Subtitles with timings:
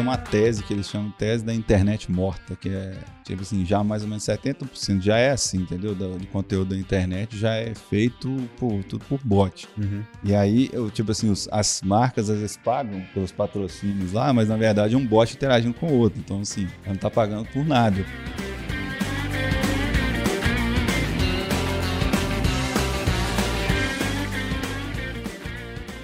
[0.00, 3.66] tem uma tese que eles chamam de tese da internet morta, que é, tipo assim,
[3.66, 5.94] já mais ou menos 70% já é assim, entendeu?
[5.94, 9.68] Do, do conteúdo da internet já é feito por, tudo por bot.
[9.76, 10.02] Uhum.
[10.24, 14.48] E aí, eu, tipo assim, os- as marcas às vezes pagam pelos patrocínios lá, mas
[14.48, 16.18] na verdade é um bot interagindo com o outro.
[16.18, 18.02] Então, assim, ela não tá pagando por nada.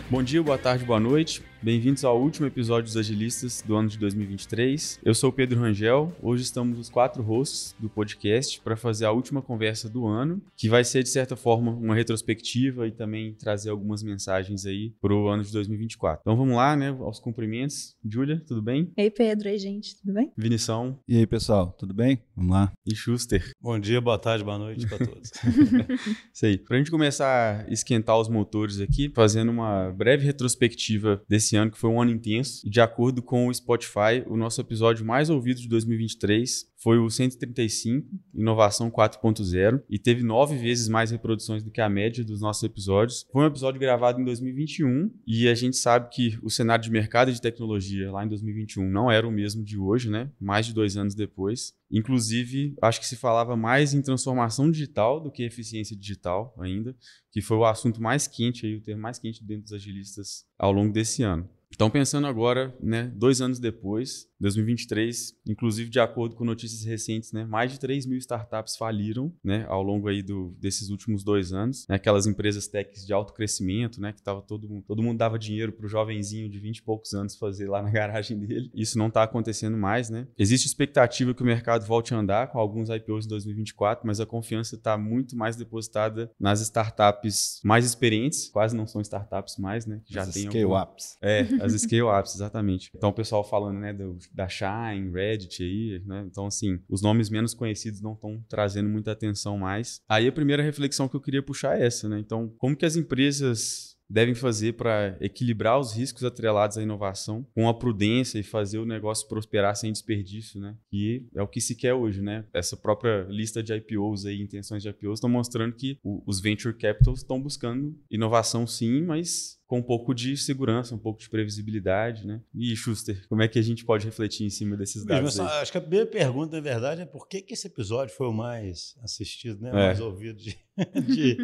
[0.09, 1.43] Bom dia, boa tarde, boa noite.
[1.63, 5.01] Bem-vindos ao último episódio dos Agilistas do ano de 2023.
[5.03, 6.15] Eu sou o Pedro Rangel.
[6.23, 10.69] Hoje estamos os quatro hosts do podcast para fazer a última conversa do ano, que
[10.69, 15.29] vai ser, de certa forma, uma retrospectiva e também trazer algumas mensagens aí para o
[15.29, 16.21] ano de 2024.
[16.21, 16.91] Então vamos lá, né?
[17.01, 17.97] Aos cumprimentos.
[18.05, 18.93] Júlia, tudo bem?
[18.97, 20.31] Ei, Pedro, ei, gente, tudo bem?
[20.37, 22.23] Vinição E aí, pessoal, tudo bem?
[22.37, 22.73] Vamos lá.
[22.87, 23.51] e Schuster.
[23.61, 25.33] Bom dia, boa tarde, boa noite para todos.
[26.33, 26.59] Isso aí.
[26.59, 31.79] Pra gente começar a esquentar os motores aqui, fazendo uma breve retrospectiva desse ano, que
[31.79, 32.67] foi um ano intenso.
[32.67, 37.09] E de acordo com o Spotify, o nosso episódio mais ouvido de 2023 foi o
[37.11, 42.63] 135, Inovação 4.0, e teve nove vezes mais reproduções do que a média dos nossos
[42.63, 43.27] episódios.
[43.33, 47.33] Foi um episódio gravado em 2021, e a gente sabe que o cenário de mercado
[47.33, 50.31] de tecnologia lá em 2021 não era o mesmo de hoje, né?
[50.41, 51.75] Mais de dois anos depois.
[51.91, 56.95] Inclusive, acho que se falava mais em transformação digital do que eficiência digital ainda,
[57.31, 60.73] que foi o assunto mais quente, aí, o termo mais quente dentro dos agilistas ao
[60.73, 61.49] longo desse ano.
[61.75, 67.45] Então, pensando agora, né, dois anos depois, 2023, inclusive de acordo com notícias recentes, né,
[67.45, 71.87] mais de 3 mil startups faliram, né, ao longo aí do, desses últimos dois anos,
[71.89, 75.39] né, aquelas empresas techs de alto crescimento, né, que tava todo mundo, todo mundo dava
[75.39, 78.71] dinheiro para o jovenzinho de 20 e poucos anos fazer lá na garagem dele.
[78.75, 80.27] Isso não está acontecendo mais, né?
[80.39, 84.27] Existe expectativa que o mercado volte a andar com alguns IPOs em 2024, mas a
[84.27, 90.01] confiança está muito mais depositada nas startups mais experientes, quase não são startups mais, né,
[90.05, 91.17] que já Os tem scale-ups.
[91.23, 92.91] é, as scale-ups, exatamente.
[92.95, 96.25] Então, o pessoal falando, né, do, da Shine, Reddit aí, né?
[96.31, 100.01] Então, assim, os nomes menos conhecidos não estão trazendo muita atenção mais.
[100.09, 102.19] Aí, a primeira reflexão que eu queria puxar é essa, né?
[102.19, 107.69] Então, como que as empresas devem fazer para equilibrar os riscos atrelados à inovação com
[107.69, 110.77] a prudência e fazer o negócio prosperar sem desperdício, né?
[110.91, 112.45] Que é o que se quer hoje, né?
[112.55, 116.75] Essa própria lista de IPOs aí, intenções de IPOs, estão mostrando que o- os venture
[116.77, 122.25] capitals estão buscando inovação sim, mas com um pouco de segurança, um pouco de previsibilidade,
[122.25, 122.41] né?
[122.55, 125.79] E Schuster, como é que a gente pode refletir em cima desses dados acho que
[125.79, 129.61] a primeira pergunta, na verdade, é por que, que esse episódio foi o mais assistido,
[129.61, 129.71] né?
[129.71, 129.73] É.
[129.73, 130.57] mais ouvido de,
[131.09, 131.37] de-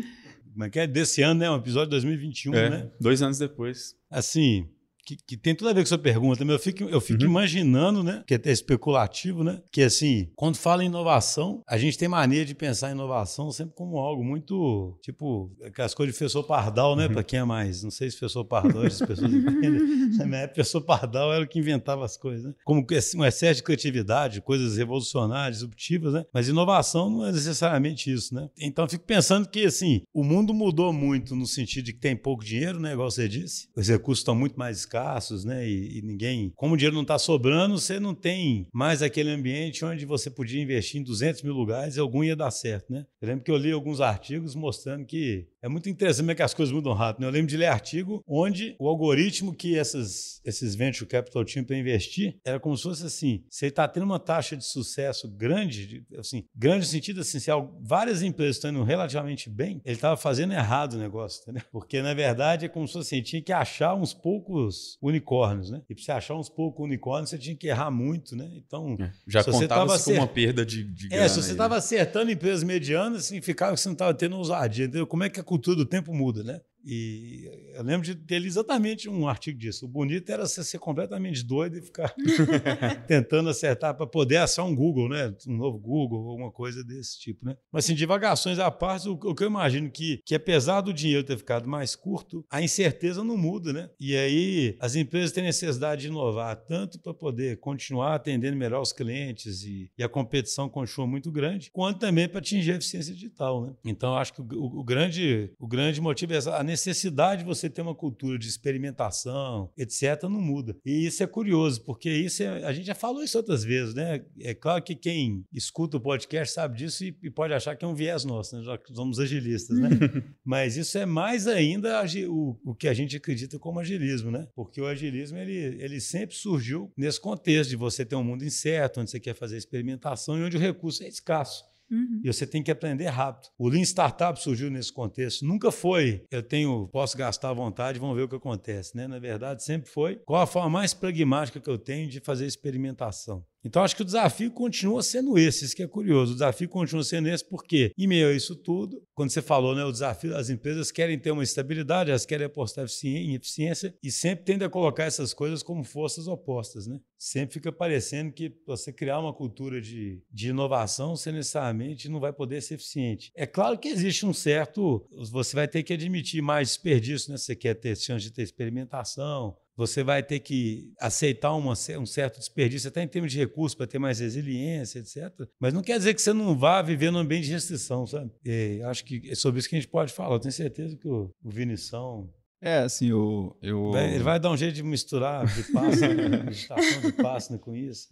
[0.52, 0.86] Como é que é?
[0.86, 1.50] Desse ano, né?
[1.50, 2.90] Um episódio de 2021, É, né?
[3.00, 3.96] dois anos depois.
[4.10, 4.68] Assim,
[5.04, 7.22] que, que tem tudo a ver com a sua pergunta, mas eu fico, eu fico
[7.22, 7.30] Uhum.
[7.30, 8.22] imaginando, né?
[8.26, 9.60] Que é até especulativo, né?
[9.70, 13.74] Que assim, quando fala em inovação, a gente tem mania de pensar em inovação sempre
[13.74, 17.06] como algo muito, tipo, aquelas coisas de professor Pardal, né?
[17.06, 17.12] Uhum.
[17.12, 20.16] Para quem é mais, não sei se professor Pardal, as pessoas entendem.
[20.16, 22.54] Na minha época, professor Pardal era o que inventava as coisas, né?
[22.64, 26.24] Como assim, um excesso de criatividade, coisas revolucionárias, disruptivas, né?
[26.32, 28.48] Mas inovação não é necessariamente isso, né?
[28.58, 32.16] Então, eu fico pensando que, assim, o mundo mudou muito no sentido de que tem
[32.16, 32.92] pouco dinheiro, né?
[32.92, 33.68] Igual você disse.
[33.76, 35.66] Os recursos estão muito mais escassos, né?
[35.66, 36.52] E, e ninguém...
[36.54, 40.62] Como o dinheiro não está sobrando, você não tem mais aquele ambiente onde você podia
[40.62, 43.06] investir em 200 mil lugares e algum ia dar certo, né?
[43.20, 46.42] Eu lembro que eu li alguns artigos mostrando que é muito interessante como é que
[46.42, 47.20] as coisas mudam rápido.
[47.22, 47.26] né?
[47.28, 51.76] Eu lembro de ler artigo onde o algoritmo que essas, esses venture capital tinham para
[51.76, 56.06] investir era como se fosse assim: você está tendo uma taxa de sucesso grande, de-
[56.18, 60.52] assim, grande no sentido assim, se várias empresas estão indo relativamente bem, ele estava fazendo
[60.52, 61.62] errado o negócio, entendeu?
[61.70, 65.82] Porque na verdade é como se fosse assim, tinha que achar uns poucos unicórnios, né?
[65.88, 68.50] E para você achar uns poucos unicórnios, você tinha que errar muito, né?
[68.56, 68.96] Então.
[69.00, 71.52] É, Já contava tava com uma perda de, de É, se você aí, né?
[71.52, 74.86] estava acertando empresas medianas, significava que você não estava tendo ousadia.
[74.86, 75.06] Entendeu?
[75.06, 76.60] Como é que a cultura do tempo muda, né?
[76.84, 79.84] E eu lembro de ter exatamente um artigo disso.
[79.84, 82.14] O bonito era você ser completamente doido e ficar
[83.06, 85.34] tentando acertar para poder achar um Google, né?
[85.46, 87.56] Um novo Google, alguma coisa desse tipo, né?
[87.70, 91.36] Mas assim, divagações à parte, o, que eu imagino que, que apesar do dinheiro ter
[91.36, 93.90] ficado mais curto, a incerteza não muda, né?
[93.98, 98.92] E aí as empresas têm necessidade de inovar tanto para poder continuar atendendo melhor os
[98.92, 103.66] clientes e, e a competição continua muito grande, quanto também para atingir a eficiência digital,
[103.66, 103.72] né?
[103.84, 107.46] Então acho que o, o- o grande, o grande motivo é essa, a necessidade de
[107.46, 110.76] você ter uma cultura de experimentação, etc., não muda.
[110.84, 114.24] E isso é curioso, porque isso é- a gente já falou isso outras vezes, né?
[114.40, 117.88] É claro que quem escuta o podcast sabe disso e, e pode achar que é
[117.88, 118.64] um viés nosso, né?
[118.64, 119.88] Já que somos agilistas, né?
[120.44, 124.48] Mas isso é mais ainda o, o que a gente acredita como agilismo, né?
[124.54, 129.00] Porque o agilismo ele, ele sempre surgiu nesse contexto de você ter um mundo incerto,
[129.00, 131.64] onde você quer fazer experimentação e onde o recurso é escasso.
[131.92, 132.22] Uhum.
[132.24, 133.48] E você tem que aprender rápido.
[133.58, 135.44] O Lean Startup surgiu nesse contexto.
[135.44, 138.96] Nunca foi, eu tenho, posso gastar à vontade, vamos ver o que acontece.
[138.96, 139.06] Né?
[139.06, 143.44] Na verdade, sempre foi qual a forma mais pragmática que eu tenho de fazer experimentação.
[143.64, 146.32] Então, acho que o desafio continua sendo esse, isso que é curioso.
[146.32, 149.84] O desafio continua sendo esse porque, em meio a isso tudo, quando você falou, né,
[149.84, 154.44] o desafio, as empresas querem ter uma estabilidade, elas querem apostar em eficiência e sempre
[154.44, 156.86] tendem a colocar essas coisas como forças opostas.
[156.86, 156.98] Né?
[157.16, 162.32] Sempre fica parecendo que você criar uma cultura de, de inovação, você necessariamente não vai
[162.32, 163.30] poder ser eficiente.
[163.36, 165.06] É claro que existe um certo.
[165.30, 167.38] Você vai ter que admitir mais desperdício, né?
[167.38, 172.38] Você quer ter chance de ter experimentação, você vai ter que aceitar uma, um certo
[172.38, 175.32] desperdício, até em termos de recursos, para ter mais resiliência, etc.
[175.58, 178.30] Mas não quer dizer que você não vá viver num ambiente de restrição, sabe?
[178.44, 180.34] E acho que é sobre isso que a gente pode falar.
[180.34, 182.28] Eu tenho certeza que o, o Vinição.
[182.60, 183.56] É, assim, eu.
[183.62, 183.96] eu...
[183.96, 188.08] Ele vai dar um jeito de misturar Vipassana, meditação Vipassana com isso.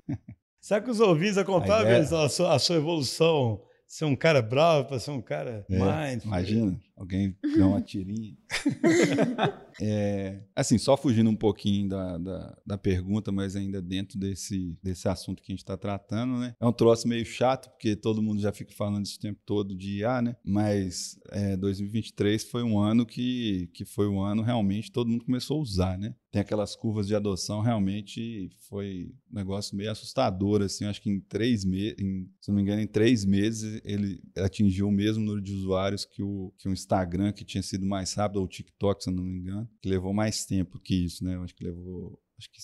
[0.60, 3.62] Será que os ouvintes acompanham a, a, sua, a sua evolução?
[3.86, 6.28] Ser um cara bravo para ser um cara é, mindful.
[6.28, 8.36] Imagina, alguém dá uma tirinha.
[9.80, 15.08] É, assim, só fugindo um pouquinho da, da, da, pergunta, mas ainda dentro desse, desse
[15.08, 16.54] assunto que a gente está tratando, né?
[16.60, 19.74] É um troço meio chato, porque todo mundo já fica falando isso o tempo todo
[19.74, 20.36] de IA, né?
[20.44, 25.58] Mas é, 2023 foi um ano que, que foi um ano realmente todo mundo começou
[25.58, 26.14] a usar, né?
[26.30, 30.84] Tem aquelas curvas de adoção, realmente foi um negócio meio assustador, assim.
[30.84, 31.96] Acho que em três meses,
[32.40, 36.22] se não me engano, em três meses ele atingiu o mesmo número de usuários que
[36.22, 39.38] o, que o Instagram, que tinha sido mais rápido, ou o TikTok, se não me
[39.38, 41.36] engano que levou mais tempo que isso, né?
[41.38, 42.60] Acho que levou acho que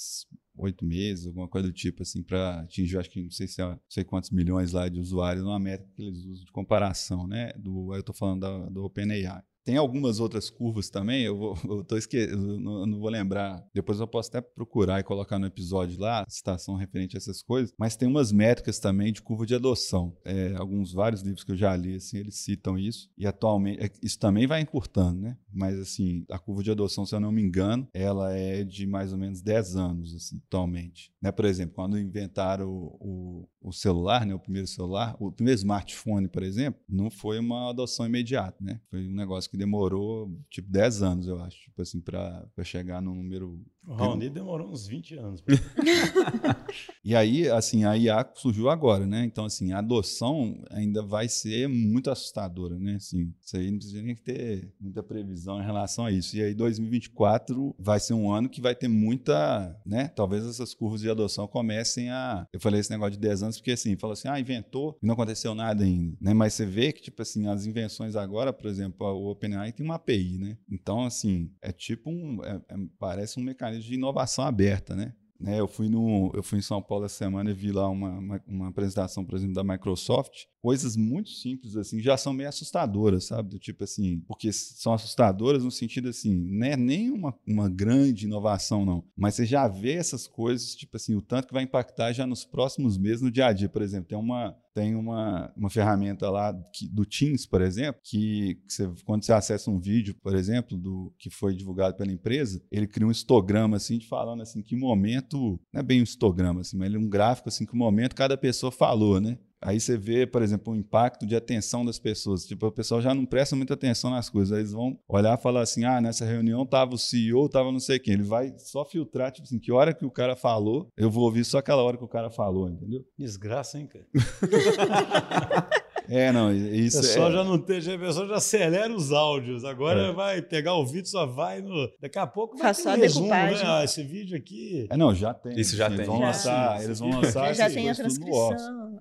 [0.56, 3.79] oito meses, alguma coisa do tipo, assim, para atingir, acho que não sei se é,
[3.88, 7.53] sei quantos milhões lá de usuários numa métrica que eles usam de comparação, né?
[7.58, 9.43] Do, eu estou falando da, do OpenAI.
[9.66, 13.66] Tem algumas outras curvas também, eu, vou, eu tô esquecendo, não, não, vou lembrar.
[13.74, 17.74] Depois eu posso até procurar e colocar no episódio lá, citação referente a essas coisas.
[17.76, 20.16] Mas tem umas métricas também de curva de adoção.
[20.24, 23.10] É, alguns, vários livros que eu já li, assim, eles citam isso.
[23.18, 25.36] E atualmente, é, isso também vai encurtando, né?
[25.52, 29.12] Mas, assim, a curva de adoção, se eu não me engano, ela é de mais
[29.12, 31.10] ou menos 10 anos, assim, atualmente.
[31.20, 31.32] Né?
[31.32, 34.32] Por exemplo, quando inventaram o, o, o celular, né?
[34.32, 38.80] O primeiro celular, o primeiro smartphone, por exemplo, não foi uma adoção imediata, né?
[38.88, 43.00] Foi um negócio que que demorou tipo 10 anos, eu acho, tipo assim, para chegar
[43.00, 43.58] no número.
[43.86, 45.42] O Raoni demorou uns 20 anos.
[47.04, 49.24] e aí, assim, a IA surgiu agora, né?
[49.24, 52.96] Então, assim, a adoção ainda vai ser muito assustadora, né?
[52.96, 56.36] Assim, isso aí não precisa nem ter muita previsão em relação a isso.
[56.36, 60.08] E aí, 2024 vai ser um ano que vai ter muita, né?
[60.08, 62.46] Talvez essas curvas de adoção comecem a.
[62.52, 65.14] Eu falei esse negócio de 10 anos porque, assim, fala assim, ah, inventou e não
[65.14, 66.34] aconteceu nada ainda, né?
[66.34, 69.84] Mas você vê que, tipo assim, as invenções agora, por exemplo, o Open OpenAI tem
[69.84, 70.58] uma API, né?
[70.70, 72.44] Então, assim, é tipo um.
[72.44, 75.12] É, é, parece um mecanismo de inovação aberta, né?
[75.38, 78.11] Né, eu, fui no, eu fui em São Paulo essa semana e vi lá uma,
[78.19, 80.44] uma, uma, apresentação, por exemplo, da Microsoft.
[80.62, 83.50] Coisas muito simples, assim, já são meio assustadoras, sabe?
[83.50, 88.25] Do tipo assim, porque são assustadoras no sentido assim, não é nem uma, uma grande
[88.25, 89.05] inovação, não.
[89.14, 92.44] Mas você já vê essas coisas, tipo assim, o tanto que vai impactar já nos
[92.44, 93.69] próximos meses, no dia a dia.
[93.69, 98.56] Por exemplo, tem uma, tem uma, uma ferramenta lá que, do Teams, por exemplo, que,
[98.56, 102.62] que você, quando você acessa um vídeo, por exemplo, do que foi divulgado pela empresa,
[102.70, 106.61] ele cria um histograma assim, de falando assim que momento, não é bem um histograma
[106.61, 109.38] assim, mas ele é um gráfico assim que momento cada pessoa falou, né?
[109.66, 112.46] Aí você vê, por exemplo, o impacto de atenção das pessoas.
[112.46, 114.52] Tipo, o pessoal já não presta muita atenção nas coisas.
[114.52, 117.81] Aí eles vão olhar e falar assim: ah, nessa reunião tava o CEO, tava não
[117.81, 118.14] sei quem.
[118.14, 121.44] Ele vai só filtrar, tipo assim, que hora que o cara falou, eu vou ouvir
[121.44, 123.05] só aquela hora que o cara falou, entendeu?
[123.19, 124.06] Desgraça, hein, cara?
[126.08, 126.98] É, não, isso.
[126.98, 127.32] O pessoal é...
[127.32, 129.65] já não tem, a pessoa já acelera os áudios.
[129.65, 130.13] Agora é.
[130.13, 131.91] vai pegar o vídeo, só vai no.
[132.01, 133.53] Daqui a pouco vai ter um resumo, né?
[133.65, 134.86] Ah, esse vídeo aqui.
[134.91, 135.58] É, não, já tem.
[135.58, 136.06] Isso já eles tem.
[136.06, 136.27] Vão já.
[136.27, 137.55] Lançar, eles vão lançar.
[137.55, 138.51] Já tem a transcrição.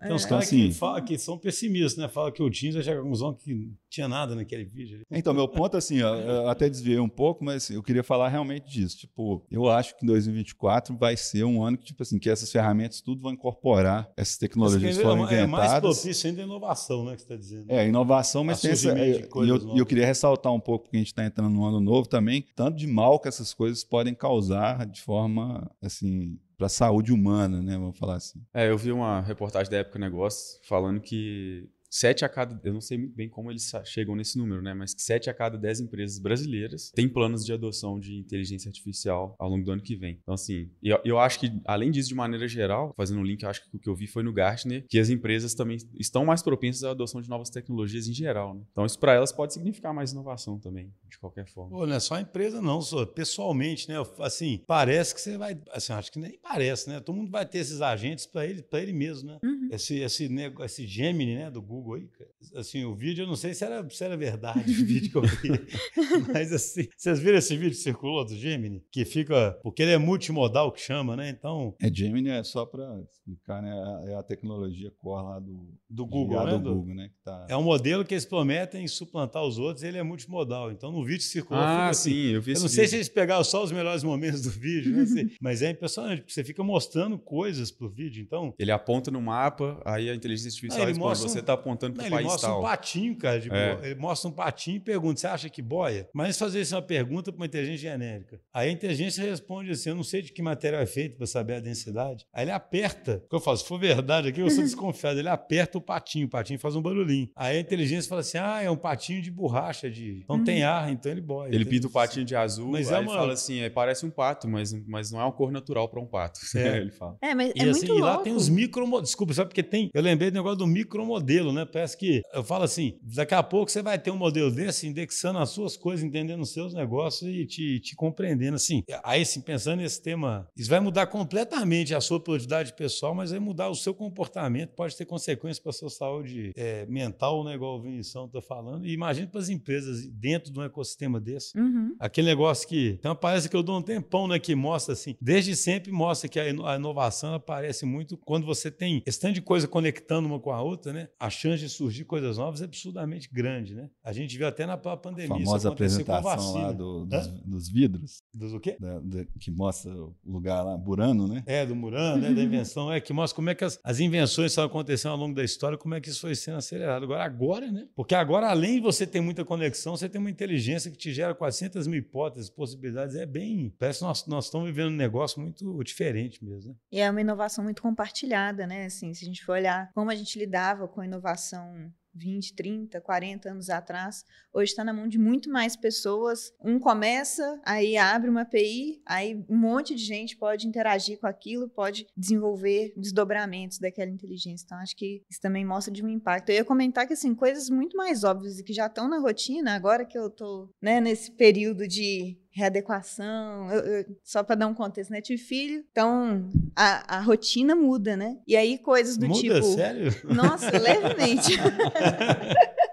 [0.02, 0.30] Tem uns é.
[0.30, 2.08] caras que, fala, que são pessimistas, né?
[2.08, 5.02] Fala que o Teams vai chegar à conclusão que tinha nada naquele vídeo.
[5.10, 8.70] Então, meu ponto, assim, ó, eu até desviei um pouco, mas eu queria falar realmente
[8.70, 8.98] disso.
[8.98, 13.02] Tipo, eu acho que 2024 vai ser um ano que, tipo assim, que essas ferramentas
[13.02, 15.44] tudo vão incorporar essas tecnologias que foram inventadas.
[15.44, 17.72] É mais propício ainda a inovação, né, que você está dizendo.
[17.72, 21.00] É, inovação, mas tem essa, é, e eu, eu, queria ressaltar um pouco, porque a
[21.00, 24.86] gente está entrando no ano novo também, tanto de mal que essas coisas podem causar
[24.86, 27.78] de forma, assim, para a saúde humana, né?
[27.78, 28.42] Vamos falar assim.
[28.54, 32.82] É, eu vi uma reportagem da Época Negócios falando que sete a cada, eu não
[32.82, 34.74] sei muito bem como eles chegam nesse número, né?
[34.74, 39.34] Mas que sete a cada dez empresas brasileiras têm planos de adoção de inteligência artificial
[39.40, 40.20] ao longo do ano que vem.
[40.22, 43.50] Então, assim, eu, eu acho que, além disso, de maneira geral, fazendo um link, eu
[43.50, 46.44] acho que o que eu vi foi no Gartner, que as empresas também estão mais
[46.44, 48.62] propensas à adoção de novas tecnologias em geral, né?
[48.72, 51.70] Então, isso para elas pode significar mais inovação também, de qualquer forma.
[51.78, 53.96] Pô, não é só a empresa, não, só pessoalmente, né?
[54.20, 57.00] Assim, parece que você vai, assim, acho que nem parece, né?
[57.00, 59.40] Todo mundo vai ter esses agentes para ele, para ele mesmo, né?
[59.44, 59.70] Uhum.
[59.72, 60.30] Esse, esse,
[60.62, 62.30] esse Gemini, né, do Google Google aí, cara.
[62.56, 65.22] Assim, o vídeo, eu não sei se era, se era verdade o vídeo que eu
[65.22, 65.50] vi.
[66.34, 68.84] Mas assim, vocês viram esse vídeo que circulou do Gemini?
[68.92, 69.60] Que fica.
[69.64, 71.30] Porque ele é multimodal que chama, né?
[71.30, 71.76] Então.
[71.82, 73.72] É Gemini é só para explicar, né?
[74.08, 76.58] É a tecnologia core lá do, do Google, né?
[76.58, 77.12] Do Google, né?
[77.24, 77.46] Tá...
[77.50, 80.72] É um modelo que eles prometem suplantar os outros, ele é multimodal.
[80.72, 81.64] Então no vídeo circulou.
[81.64, 84.42] Ah, assim, sim, eu vi Eu não sei se eles pegaram só os melhores momentos
[84.42, 85.06] do vídeo, né?
[85.42, 88.22] mas é impressionante, porque você fica mostrando coisas pro vídeo.
[88.24, 88.54] Então.
[88.58, 92.10] Ele aponta no mapa, aí a inteligência artificial não, responde, você está apontando para o
[92.10, 92.60] país Ele mostra tal.
[92.60, 93.40] um patinho, cara.
[93.40, 93.80] De é.
[93.84, 96.10] Ele mostra um patinho e pergunta: você acha que boia?
[96.14, 98.40] Mas fazer isso é uma pergunta para uma inteligência genérica.
[98.54, 101.56] Aí a inteligência responde assim: eu não sei de que material é feito para saber
[101.56, 102.26] a densidade.
[102.34, 103.22] Aí ele aperta.
[103.26, 103.64] O que eu faço?
[103.64, 105.20] Se for verdade aqui, eu sou desconfiado.
[105.20, 107.30] Ele aperta o patinho, o patinho faz um barulhinho.
[107.36, 110.22] Aí a inteligência fala assim: ah, é um patinho de borracha, de.
[110.24, 110.70] Então tem Uhum.
[110.70, 111.54] ar, então ele boia.
[111.54, 114.06] Ele pinta o patinho de azul, Mas aí é ele uma- fala assim, é, parece
[114.06, 116.40] um pato, mas, mas não é uma cor natural para um pato.
[116.56, 116.78] É.
[116.78, 117.18] ele fala.
[117.22, 118.24] É, mas E, é assim, muito e lá louco.
[118.24, 119.10] tem os micromodelos.
[119.10, 119.90] Desculpa, sabe porque tem.
[119.94, 121.66] Eu lembrei do negócio do micromodelo, né?
[121.66, 122.22] Parece que.
[122.34, 125.76] Eu falo assim: daqui a pouco você vai ter um modelo desse indexando as suas
[125.78, 128.56] coisas, entendendo os seus negócios e te, te compreendendo.
[128.56, 133.32] Assim, aí, assim, pensando nesse tema, isso vai mudar completamente a sua produtividade pessoal, mas
[133.32, 137.54] vai mudar o seu comportamento, pode ter consequências para a sua saúde é, mental, né?
[137.56, 138.86] Igual o Vinição está falando.
[138.86, 141.58] E imagine para as empresas dentro de um ecossistema desse.
[141.58, 141.96] Uhum.
[142.00, 142.96] Aquele negócio que.
[143.00, 144.38] Então parece que eu dou um tempão, né?
[144.40, 145.16] Que mostra assim.
[145.22, 149.34] Desde sempre mostra que a ino- a inovação aparece muito quando você tem esse tanto
[149.36, 151.08] de coisa conectando uma com a outra, né?
[151.20, 153.90] A chance de surgir coisas novas é absurdamente grande, né?
[154.04, 155.36] A gente viu até na própria A pandemia.
[155.38, 156.60] isso famosa a apresentação vacina.
[156.68, 158.76] lá do- dos, dos vidros, Dos o quê?
[158.80, 161.44] da- da- que mostra o lugar lá, Burano, né?
[161.46, 164.52] É, do Murano, né, da invenção, é que mostra como é que as, as invenções
[164.52, 167.04] estão acontecendo ao longo da história, como é que isso foi sendo acelerado.
[167.04, 167.86] Agora, agora, né?
[167.96, 171.34] Porque agora, além de você ter muita conexão, você tem uma inteligência que te gera
[171.34, 173.16] 400 mil hipóteses, possibilidades.
[173.16, 173.74] É bem.
[173.78, 176.78] Parece que nós, nós estamos vivendo um negócio muito diferente mesmo, né?
[176.92, 178.86] E é uma inovação muito compartilhada, né?
[178.86, 183.02] Assim, se a gente for olhar como a gente lidava com a inovação 20, 30,
[183.02, 186.54] 40 anos atrás, hoje está na mão de muito mais pessoas.
[186.64, 191.70] Um começa, aí abre uma API, aí um monte de gente pode interagir com aquilo,
[191.70, 194.66] pode desenvolver desdobramentos daquela inteligência.
[194.66, 196.50] Então, acho que isso também mostra de um impacto.
[196.50, 199.76] Eu ia comentar que, assim, coisas muito mais óbvias e que já estão na rotina,
[199.76, 204.74] agora que eu tô né, nesse período de readequação, eu- eu- só para dar um
[204.74, 205.20] contexto, né?
[205.20, 208.38] Tive filho, então a, a rotina muda, né?
[208.48, 209.62] E aí coisas do Muda, tipo.
[209.74, 210.12] sério?
[210.24, 211.52] Nossa, levemente.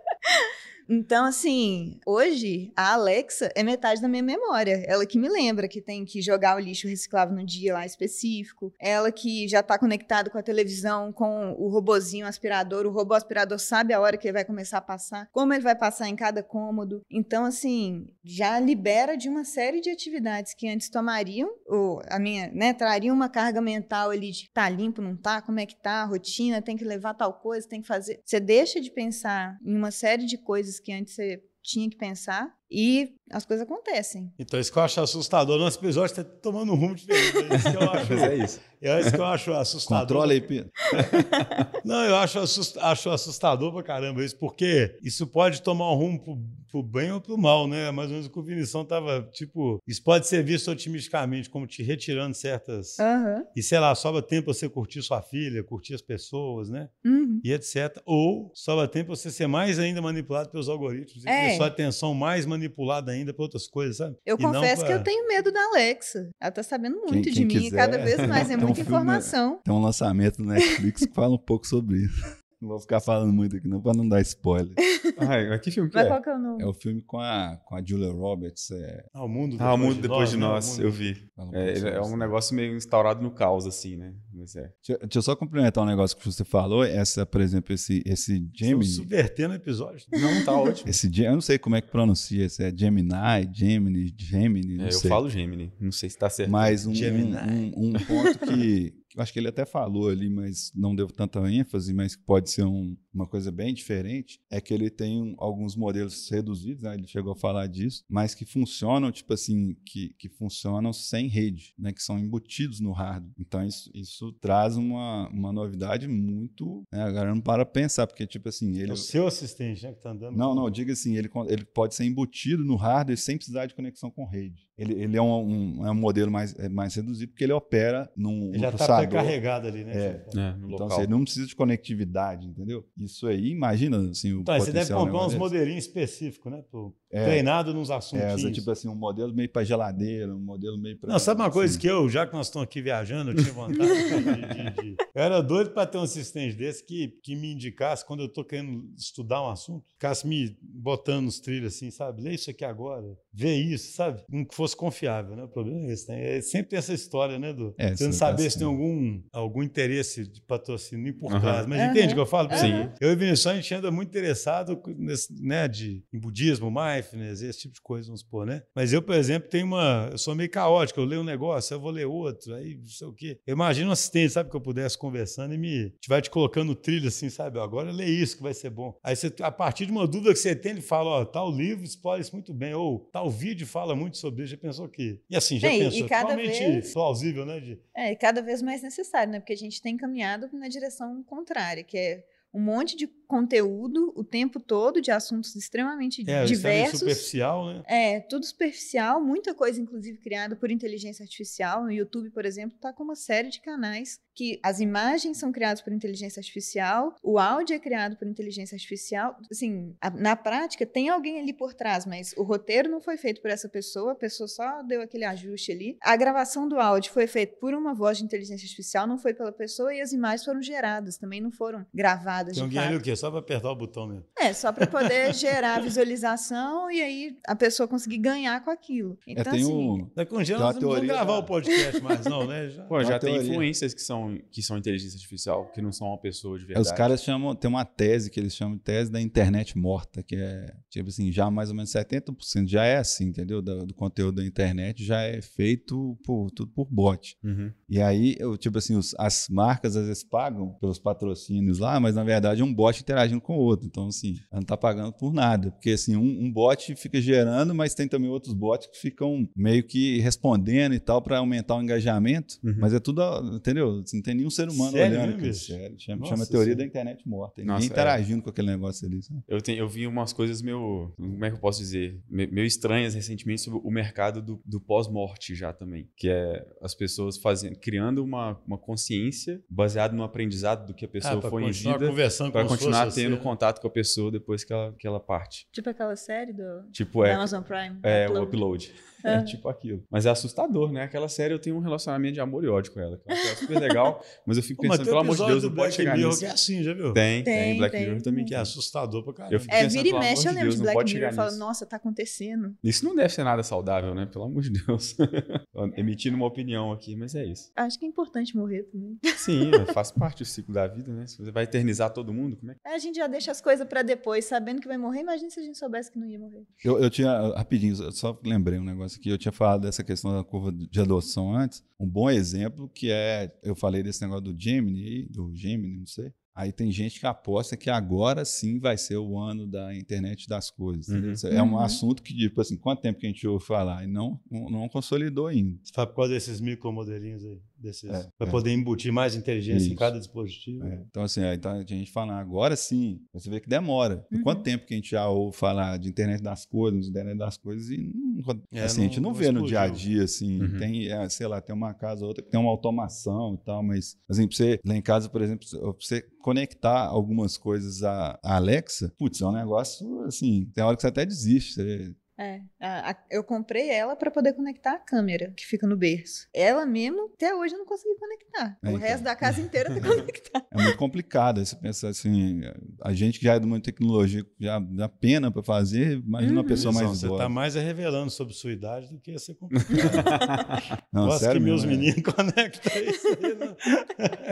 [0.95, 4.85] Então, assim, hoje a Alexa é metade da minha memória.
[4.87, 8.75] Ela que me lembra que tem que jogar o lixo reciclável no dia lá específico.
[8.79, 12.85] Ela que já está conectada com a televisão, com o robozinho aspirador.
[12.85, 15.75] O robô aspirador sabe a hora que ele vai começar a passar, como ele vai
[15.75, 17.01] passar em cada cômodo.
[17.11, 22.51] Então, assim, já libera de uma série de atividades que antes tomariam, ou a minha,
[22.53, 26.05] né, trariam uma carga mental ali de tá limpo, não tá, como é que tá,
[26.05, 28.21] rotina, tem que levar tal coisa, tem que fazer.
[28.27, 32.55] Você deixa de pensar em uma série de coisas que antes você tinha que pensar
[32.73, 34.31] e as coisas acontecem.
[34.39, 35.59] Então, isso que eu acho assustador.
[35.59, 37.53] Nosso episódio está tomando um rumo diferente.
[37.53, 38.61] É isso que eu acho, Mas é isso.
[38.83, 40.07] é isso que eu acho assustador.
[40.07, 40.71] Controla aí, Pedro.
[41.85, 46.19] Não, eu acho, assust- acho assustador pra caramba isso, porque isso pode tomar um rumo
[46.23, 46.39] pro,
[46.71, 47.91] pro bem ou pro mal, né?
[47.91, 51.67] Mais ou menos o que o Vinição tava, tipo, isso pode ser visto otimisticamente como
[51.67, 52.99] te retirando certas.
[53.01, 53.45] Aham.
[53.57, 56.89] E sei lá, sobra tempo pra você curtir sua filha, curtir as pessoas, né?
[57.05, 57.41] Uhum.
[57.45, 58.01] E etc.
[58.05, 61.51] Ou sobra tempo pra você ser mais ainda manipulado pelos algoritmos e É.
[61.51, 62.62] ter sua atenção mais manipulada
[63.11, 64.17] ainda pra outras coisas, sabe?
[64.25, 66.31] Eu E confesso que pra- eu tenho medo da Alexa.
[66.41, 67.77] Ela tá sabendo muito Quem- de quem mim, quiser.
[67.77, 68.45] cada vez mais.
[68.45, 69.61] É Tem um muita filme- informação.
[69.65, 72.42] Tem um lançamento no Netflix que fala um pouco sobre isso.
[72.63, 74.73] Não vou ficar falando muito aqui, não, pra não dar spoiler.
[75.19, 76.09] Ai, mas que filme que Mas é?
[76.09, 76.63] qual que é o nome?
[76.63, 78.71] É o filme com a, com a Julia Roberts.
[78.71, 80.47] É, Ah, o mundo Ah, o mundo depois de né?
[80.47, 81.17] O nós, mundo- eu vi.
[81.53, 84.15] É, é um negócio meio instaurado no caos, assim, né?
[84.33, 84.71] Mas é.
[84.87, 86.85] Deixa, deixa eu só complementar um negócio que você falou.
[86.85, 88.85] Essa, por exemplo, esse, esse Gemini.
[88.85, 90.07] subvertendo o episódio.
[90.13, 90.89] Não, tá ótimo.
[90.89, 92.49] Esse, eu não sei como é que pronuncia.
[92.49, 93.11] Se é Gemini,
[93.53, 95.11] Gemini, Gemini, não É, eu sei.
[95.11, 96.49] falo Gemini, não sei se tá certo.
[96.51, 97.35] Mas um, Gemini.
[97.77, 101.93] um, um ponto que acho que ele até falou ali, mas não deu tanta ênfase,
[101.93, 105.77] mas que pode ser um- uma coisa bem diferente, é que ele tem um- alguns
[105.77, 106.95] modelos reduzidos, né?
[106.95, 111.75] ele chegou a falar disso, mas que funcionam, tipo assim, que, que funcionam sem rede,
[111.79, 111.93] né?
[111.93, 113.33] que são embutidos no hardware.
[113.39, 116.83] Então isso, isso traz uma, uma novidade muito...
[116.93, 117.03] Né?
[117.03, 118.93] A galera não para pensar, porque tipo assim, É ele...
[118.93, 119.93] o seu assistente, né?
[119.93, 120.37] Que tá andando.
[120.37, 124.11] Não, não, diga assim, ele, ele pode ser embutido no hardware sem precisar de conexão
[124.11, 124.67] com rede.
[124.83, 128.11] Ele, ele é, um, um- é um modelo mais, é mais reduzido porque ele opera
[128.17, 129.09] num, Ele já está processador.
[129.09, 129.93] pré-carregado ali, né?
[129.97, 130.27] É.
[130.37, 130.91] É, no Então, local.
[131.01, 132.85] você não precisa de conectividade, entendeu?
[132.99, 136.63] Isso aí, imagina, assim, o Então, você deve comprar uns modelinhos específicos, né?
[136.71, 137.25] Pro, É.
[137.27, 138.43] Treinado nos assuntos.
[138.45, 141.11] É, tipo assim, um modelo meio para geladeira, um modelo meio para.
[141.13, 143.79] Não, sabe uma coisa que eu, já que nós estamos aqui viajando, eu tinha vontade
[143.79, 148.05] de, de- de- Eu era doido para ter um assistente desse que, que me indicasse,
[148.07, 152.23] quando eu estou querendo estudar um assunto, ficasse me botando nos trilhos assim, sabe?
[152.23, 154.23] Lê isso aqui agora, vê isso, sabe?
[154.33, 155.45] Um que fosse confiável, né?
[155.45, 156.39] O problema é esse, né?
[156.39, 157.53] É, sempre tem essa história, né?
[157.53, 161.67] Do, É, você não saber se tem algum, algum interesse de patrocínio por trás.
[161.67, 161.91] Mas Aham.
[161.91, 162.49] entende o que eu falo?
[162.55, 162.91] Sim.
[163.01, 167.61] Eu e Vinícius, a gente anda muito interessado nesse, né, de, em budismo, mindfulness, esse
[167.61, 168.63] tipo de coisa, vamos supor, né?
[168.75, 170.09] Mas eu, por exemplo, tenho uma.
[170.11, 173.07] Eu sou meio caótico, eu leio um negócio, eu vou ler outro, aí não sei
[173.07, 173.39] o quê.
[173.47, 175.91] Eu imagino um assistente, sabe, que eu pudesse conversando e me.
[176.01, 177.59] Te vai te colocando trilho assim, sabe?
[177.59, 178.95] Agora lê isso que vai ser bom.
[179.03, 181.85] Aí você, a partir de uma dúvida que você tem, ele fala: ó, tal livro
[181.85, 184.52] explora isso muito bem, ou tal vídeo fala muito sobre isso.
[184.53, 185.19] Já pensou que.
[185.31, 186.09] E assim, já É, e pensou.
[186.09, 187.59] cada Totalmente vez- plausível, né?
[187.61, 189.41] De, É, cada vez mais necessário, né?
[189.41, 194.23] Porque a gente tem caminhado na direção contrária, que é um monte de conteúdo o
[194.23, 197.01] tempo todo de assuntos extremamente é, diversos.
[197.01, 197.83] superficial, né?
[197.87, 201.83] É, tudo superficial, muita coisa, inclusive, criada por inteligência artificial.
[201.85, 205.83] No YouTube, por exemplo, está com uma série de canais que as imagens são criadas
[205.83, 209.37] por inteligência artificial, o áudio é criado por inteligência artificial.
[209.51, 213.43] Assim, a- na prática, tem alguém ali por trás, mas o roteiro não foi feito
[213.43, 215.97] por essa pessoa, a pessoa só deu aquele ajuste ali.
[216.03, 219.53] A gravação do áudio foi feita por uma voz de inteligência artificial, não foi pela
[219.53, 223.01] pessoa, e as imagens foram geradas, também não foram gravadas Tem de alguém ali fato.
[223.01, 223.17] o quê?
[223.23, 224.25] Só para apertar o botão mesmo.
[224.37, 229.17] É, só para poder gerar visualização e aí a pessoa conseguir ganhar com aquilo.
[229.27, 232.01] É, Então, tem assim, um, Tem uma nós não vamos teoria gravar da- o podcast
[232.01, 232.69] mais, não, né?
[232.69, 232.83] Já.
[232.91, 236.59] Pô, já tem influências que são, que são inteligência artificial, que não são uma pessoa
[236.59, 236.87] de É, verdade.
[236.87, 240.35] Os caras chamam, tem uma tese que eles chamam de tese da internet morta, que
[240.35, 243.63] é, tipo assim, já mais ou menos 70% já é assim, entendeu?
[243.63, 247.37] Do, do conteúdo da internet já é feito por, tudo por bot.
[247.45, 247.73] Uhum.
[247.89, 252.15] E aí, eu, tipo assim, os- as marcas às vezes pagam pelos patrocínios lá, mas
[252.17, 253.87] na verdade é um bot interagindo com o outro.
[253.87, 255.71] Então, assim, ela não tá pagando por nada.
[255.71, 259.85] Porque, assim, um, um bot fica gerando, mas tem também outros bots que ficam meio
[259.85, 262.59] que respondendo e tal para aumentar o engajamento.
[262.65, 262.77] Uhum.
[262.79, 263.23] Mas é tudo,
[263.55, 264.01] entendeu?
[264.05, 265.55] Assim, não tem nenhum ser humano Sério olhando?
[265.55, 265.97] Sério.
[265.99, 266.77] Chama, Nossa chama a teoria Senhora.
[266.79, 267.55] da internet morta.
[267.61, 267.89] Ninguém Nossa, é.
[267.89, 269.41] interagindo com aquele negócio ali, sabe?
[269.49, 271.13] Eu, tenho, eu vi umas coisas meio.
[271.17, 272.21] Como é que eu posso dizer?
[272.31, 276.09] Me- Meio estranhas recentemente sobre o mercado do, do pós-morte já também.
[276.17, 281.09] Que é as pessoas fazendo, criando uma, uma consciência baseada no aprendizado do que a
[281.09, 282.11] pessoa Ah, foi em continuar vida.
[282.11, 283.43] conversando Pra como se continuar tendo né?
[283.43, 285.67] contato com a pessoa depois que ela, que ela parte.
[285.73, 287.99] tipo aquela série do Tipo, da é, Amazon Prime.
[288.03, 288.95] é o Upload.
[289.33, 289.45] É Aham.
[289.45, 290.03] tipo aquilo.
[290.11, 291.03] Mas é assustador, né?
[291.05, 293.17] Aquela série eu tenho um relacionamento de amor e ódio com ela.
[293.17, 295.63] que ela super legal, mas eu fico Pô, mas pensando, tem pelo amor de Deus,
[295.63, 296.41] não pode Black chegar Mirror nisso.
[296.41, 297.13] que é assim, já viu?
[297.13, 298.05] Tem, tem, Tem, Black tem.
[298.07, 298.61] Mirror também Que que é é.
[298.61, 299.55] assustador pra caramba.
[299.55, 300.85] Eu fico É, pensando, vira e pelo mexe, amor eu de lembro Deus, de não
[300.85, 301.59] Black pode Mirror chegar e falo, nisso.
[301.59, 302.75] nossa, tá acontecendo.
[302.83, 304.27] Isso não deve ser nada saudável, né?
[304.27, 305.17] Pelo amor de Deus.
[305.97, 307.71] Emitindo uma opinião aqui, mas é isso.
[307.77, 309.19] Acho que é importante morrer também.
[309.37, 311.27] Sim, faz parte do ciclo da vida, né?
[311.27, 312.81] Se você vai eternizar todo mundo, como é que.
[312.87, 315.21] A gente já deixa as coisas pra depois, sabendo que vai morrer.
[315.21, 316.65] Imagina se a gente soubesse que não ia morrer.
[316.85, 319.29] Eu, eu tinha, rapidinho, eu só lembrei um negócio aqui.
[319.29, 321.83] Eu tinha falado dessa questão da curva de adoção antes.
[321.99, 326.33] Um bom exemplo que é, eu falei desse negócio do Gemini, do Gemini, não sei.
[326.55, 330.71] Aí tem gente que aposta que agora sim vai ser o ano da internet das
[330.71, 331.09] coisas.
[331.09, 331.49] Uhum.
[331.51, 331.79] É um Uhum.
[331.79, 334.05] assunto que, tipo assim, quanto tempo que a gente ouve falar?
[334.05, 335.79] E não, não, não consolidou ainda.
[335.83, 337.59] Você fala por causa desses micromodelinhos aí.
[337.83, 338.51] Desses, É, pra é.
[338.51, 339.97] poder embutir mais inteligência em Isso.
[339.99, 340.85] cada dispositivo.
[340.87, 344.25] É, Então, assim, aí tá a gente falando, agora sim, você vê que demora.
[344.33, 344.43] Uhum.
[344.43, 347.91] Quanto tempo que a gente já ouve falar de internet das coisas, internet das coisas,
[347.91, 350.11] e não, É, assim, a gente não- não não vê no dia a explodiu.
[350.15, 350.79] dia, assim, Uhum.
[350.79, 353.83] tem, é, sei lá, tem uma casa ou outra que tem uma automação e tal,
[353.83, 358.39] mas, assim, pra você, lá em casa, por exemplo, pra você conectar algumas coisas à
[358.45, 362.61] à Alexa, putz, é um negócio, assim, tem hora que você até desiste, você- É,
[362.81, 366.49] a- a- eu comprei ela pra poder conectar a câmera que fica no berço.
[366.53, 368.79] Ela mesmo, até hoje, eu não consegui conectar.
[368.83, 369.01] É, o então.
[369.01, 370.67] resto da casa inteira tá conectada.
[370.73, 372.61] é muito complicado, você pensa assim,
[373.03, 376.63] a gente que já é de uma tecnologia, já dá pena pra fazer, imagina uma
[376.63, 376.67] Uhum.
[376.69, 377.43] pessoa mais você idosa.
[377.43, 379.93] tá mais é revelando sobre sua idade do que ser complicado.
[381.13, 381.87] Não, Gosto sério que meus é.
[381.87, 383.55] meninos conectam isso aí.
[383.55, 383.77] né?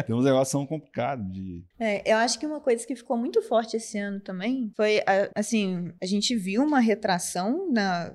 [0.06, 1.64] Tem uns negócios são complicados de.
[1.78, 5.30] É, eu acho que uma coisa que ficou muito forte esse ano também foi, a-
[5.34, 7.70] assim, a gente viu uma retração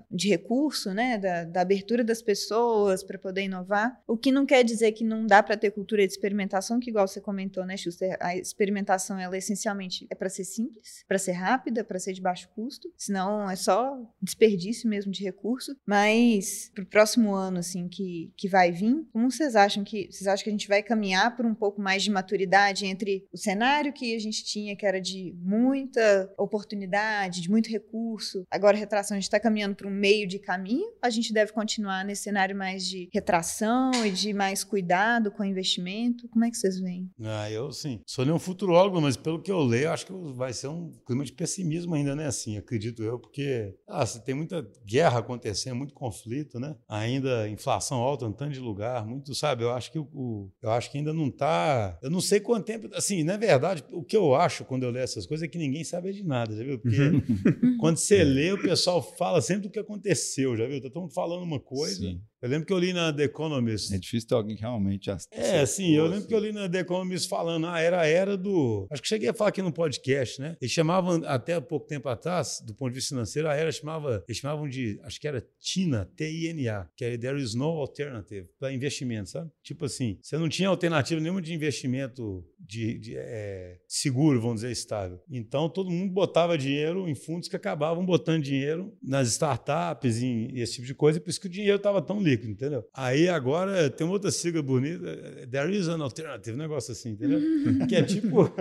[0.10, 4.64] de recurso, né, da, da abertura das pessoas para poder inovar, o que não quer
[4.64, 8.18] dizer que não dá para ter cultura de experimentação, que igual você comentou, né, Schuster,
[8.20, 12.50] a experimentação, ela essencialmente é para ser simples, para ser rápida, para ser de baixo
[12.56, 18.48] custo, senão é só desperdício mesmo de recurso, mas pro próximo ano, assim, que, que
[18.48, 21.54] vai vir, como vocês acham que, vocês acham que a gente vai caminhar por um
[21.54, 26.32] pouco mais de maturidade entre o cenário que a gente tinha, que era de muita
[26.38, 30.40] oportunidade, de muito recurso, agora a retração, a gente está caminhando para um meio de
[30.40, 30.92] caminho?
[31.00, 35.46] A gente deve continuar nesse cenário mais de retração e de mais cuidado com o
[35.46, 36.28] investimento?
[36.30, 37.12] Como é que vocês veem?
[37.22, 38.02] Ah, eu sim.
[38.08, 41.32] Sou nenhum futurólogo, mas pelo que eu leio, acho que vai ser um clima de
[41.32, 42.26] pessimismo ainda, né?
[42.26, 46.76] Assim, acredito eu, porque ah, tem muita guerra acontecendo, muito conflito, né?
[46.90, 49.64] Ainda inflação alta em tanto de lugar, muito, sabe?
[49.64, 52.00] Eu acho que o, eu acho que ainda não está.
[52.02, 52.90] Eu não sei quanto tempo.
[52.96, 55.84] Assim, na verdade, o que eu acho quando eu leio essas coisas é que ninguém
[55.84, 56.80] sabe de nada, já viu?
[56.80, 57.78] Porque uhum.
[57.80, 60.82] quando você lê, o pessoal fala sempre do que aconteceu, já viu?
[60.82, 61.96] Tá todo mundo falando uma coisa.
[61.96, 62.22] Sim.
[62.46, 63.92] Eu lembro que eu li na The Economist.
[63.92, 65.10] É difícil ter alguém que realmente.
[65.32, 65.96] É, sim.
[65.96, 68.86] Eu lembro que eu li na The Economist falando, ah, era a era do.
[68.92, 70.56] Acho que cheguei a falar aqui no podcast, né?
[70.62, 74.24] Eles chamavam, até pouco tempo atrás, do ponto de vista financeiro, a era chamava.
[74.28, 75.00] Eles chamavam de.
[75.02, 79.50] Acho que era TINA, T-I-N-A, que é There is no alternative, para investimento, sabe?
[79.64, 84.72] Tipo assim, você não tinha alternativa nenhuma de investimento de, de é, seguro, vamos dizer,
[84.72, 85.20] estável.
[85.32, 90.76] Então todo mundo botava dinheiro em fundos que acabavam botando dinheiro nas startups, em esse
[90.76, 92.86] tipo de coisa, por isso que o dinheiro estava tão líquido líquido, entendeu?
[92.94, 95.06] Aí agora tem uma outra sigla bonita,
[95.50, 97.40] there is an alternative, um negócio assim, entendeu?
[97.88, 98.52] que é tipo.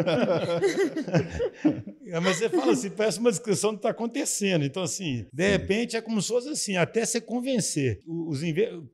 [2.07, 4.65] É, mas você fala assim, parece uma descrição do que está acontecendo.
[4.65, 8.01] Então, assim, de repente é como se fosse assim, até você convencer.
[8.07, 8.41] Os,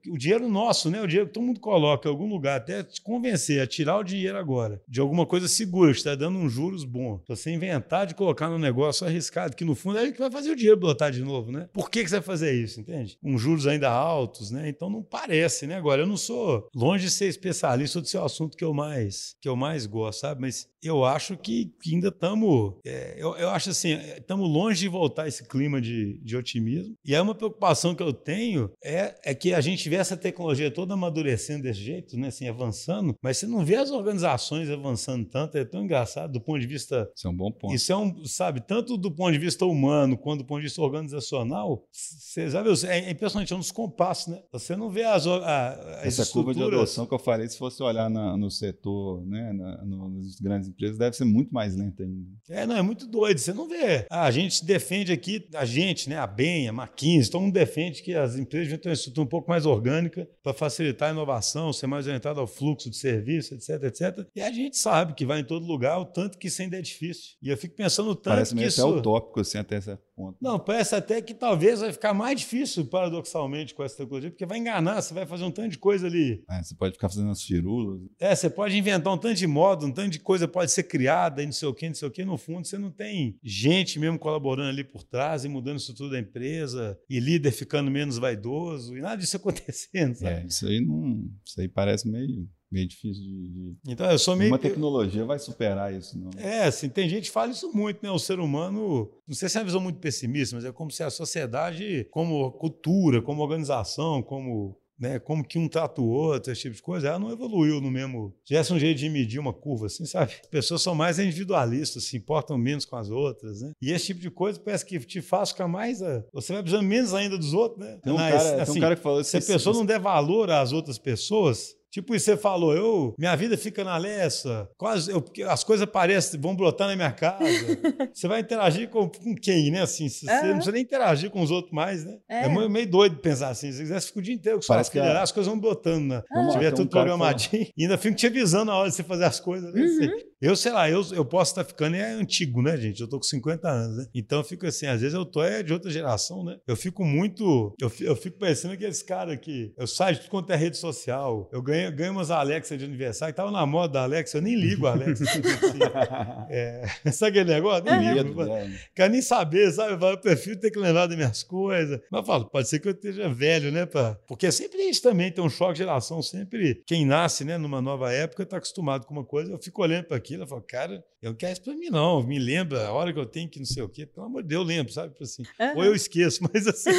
[0.08, 1.02] o dinheiro nosso, né?
[1.02, 4.04] O dinheiro que todo mundo coloca em algum lugar, até te convencer a tirar o
[4.04, 7.20] dinheiro agora de alguma coisa segura, que está dando uns juros bons.
[7.22, 10.50] Se você inventar de colocar num negócio arriscado, que no fundo é que vai fazer
[10.50, 11.68] o dinheiro brotar de novo, né?
[11.72, 13.18] Por que, que você vai fazer isso, entende?
[13.20, 14.69] Com juros ainda altos, né?
[14.70, 15.76] Então não parece, né?
[15.76, 19.48] Agora, eu não sou longe de ser especialista do seu assunto que eu mais, que
[19.48, 20.40] eu mais gosto, sabe?
[20.40, 22.74] Mas eu acho que, ainda estamos.
[22.84, 26.94] É, eu, eu acho assim, estamos longe de voltar esse clima de, de otimismo.
[27.04, 30.70] E é uma preocupação que eu tenho é, é que a gente vê essa tecnologia
[30.70, 32.28] toda amadurecendo desse jeito, né?
[32.28, 36.60] Assim, avançando, mas você não vê as organizações avançando tanto, é tão engraçado do ponto
[36.60, 37.10] de vista.
[37.14, 37.74] Isso é um bom ponto.
[37.74, 40.80] Isso é um, sabe, tanto do ponto de vista humano quanto do ponto de vista
[40.80, 44.42] organizacional, você sabe, é, é impressionante, é um descompasso, né?
[44.52, 45.68] Você não vê as, a,
[46.00, 49.52] as Essa curva de adoção que eu falei, se fosse olhar na, no setor, né,
[49.52, 52.28] na, no, nos grandes empresas, deve ser muito mais lenta ainda.
[52.48, 53.38] É, não, é muito doido.
[53.38, 54.06] Você não vê.
[54.10, 58.02] Ah, a gente defende aqui, a gente, né, a BEM, a McKinsey, todo mundo defende
[58.02, 61.72] que as empresas devem ter uma estrutura um pouco mais orgânica para facilitar a inovação,
[61.72, 64.26] ser mais orientado ao fluxo de serviço, etc, etc.
[64.34, 66.82] E a gente sabe que vai em todo lugar, o tanto que isso ainda é
[66.82, 67.36] difícil.
[67.42, 68.82] E eu fico pensando o tanto Parece que isso...
[68.82, 70.36] Parece utópico, assim, até essa ponto.
[70.40, 74.58] Não, parece até que talvez vai ficar mais difícil, paradoxalmente, com essa tecnologia, porque vai
[74.58, 76.44] enganar, você vai fazer um tanto de coisa ali.
[76.50, 78.00] É, você pode ficar fazendo as firulas.
[78.18, 81.42] É, você pode inventar um tanto de modo, um tanto de coisa pode ser criada
[81.42, 82.24] e não sei o quê, não sei o quê.
[82.24, 86.10] No fundo, você não tem gente mesmo colaborando ali por trás e mudando isso tudo
[86.10, 90.42] da empresa, e líder ficando menos vaidoso, e nada disso acontecendo, sabe?
[90.42, 91.28] É, isso aí não.
[91.44, 93.76] Isso aí parece meio meio difícil de, de...
[93.88, 94.50] Então, eu sou meio.
[94.50, 96.30] Uma tecnologia vai superar isso, não?
[96.36, 98.10] É, assim, tem gente que fala isso muito, né?
[98.10, 101.02] O ser humano, não sei se é uma visão muito pessimista, mas é como se
[101.02, 104.76] a sociedade, como cultura, como organização, como.
[105.00, 107.90] Né, como que um trata o outro, esse tipo de coisa, ela não evoluiu no
[107.90, 108.34] mesmo.
[108.44, 110.32] Tivesse um jeito de medir uma curva, assim, sabe?
[110.42, 113.72] As pessoas são mais individualistas, se importam menos com as outras, né?
[113.80, 116.02] E esse tipo de coisa parece que te faz ficar mais.
[116.02, 116.22] A...
[116.34, 117.98] Você vai precisando menos ainda dos outros, né?
[118.02, 119.98] Tem um, cara, assim, tem um assim, cara que falou Se a pessoa não der
[119.98, 125.24] valor às outras pessoas, Tipo, você falou, eu, minha vida fica na Lessa, quase, eu,
[125.48, 127.42] as coisas aparecem, vão brotar na minha casa.
[128.14, 129.82] você vai interagir com, com quem, né?
[129.82, 130.42] Assim, você uhum.
[130.42, 132.16] não precisa nem interagir com os outros mais, né?
[132.28, 133.72] É, é meio, doido pensar assim.
[133.72, 135.16] Se você quiser, fica o dia inteiro com sua filha, é.
[135.18, 136.22] as coisas vão brotando, né?
[136.30, 137.66] Se tiver tudo um programadinho.
[137.76, 139.80] E ainda fico te avisando na hora de você fazer as coisas, né?
[139.80, 140.29] Uhum.
[140.40, 143.00] Eu, sei lá, eu, eu posso estar ficando é antigo, né, gente?
[143.00, 144.06] Eu tô com 50 anos, né?
[144.14, 146.56] Então eu fico assim, às vezes eu tô é de outra geração, né?
[146.66, 147.74] Eu fico muito.
[147.78, 149.74] Eu, eu fico pensando aqueles caras que.
[149.76, 151.48] Eu saio de tudo quanto é rede social.
[151.52, 154.86] Eu ganho, ganho umas Alexa de aniversário, tava na moda da Alexa, eu nem ligo
[154.86, 155.24] a Alexa.
[156.48, 157.84] é, sabe aquele negócio?
[157.84, 158.44] Nem ligo.
[158.44, 158.80] Né?
[158.94, 160.02] Quero nem saber, sabe?
[160.02, 162.00] Eu prefiro ter que lembrar das minhas coisas.
[162.10, 163.84] Mas eu falo, pode ser que eu esteja velho, né?
[163.84, 164.16] Pra...
[164.26, 166.22] Porque é sempre isso também, tem um choque de geração.
[166.22, 169.52] Sempre quem nasce né, numa nova época está acostumado com uma coisa.
[169.52, 172.22] Eu fico olhando para aquilo e falo, cara, eu não quero isso para mim, não.
[172.22, 174.06] Me lembra a hora que eu tenho que não sei o quê.
[174.06, 175.10] Pelo amor de Deus, eu lembro, sabe?
[175.12, 175.42] Tipo assim.
[175.42, 175.76] Uhum.
[175.76, 176.90] Ou eu esqueço, mas assim.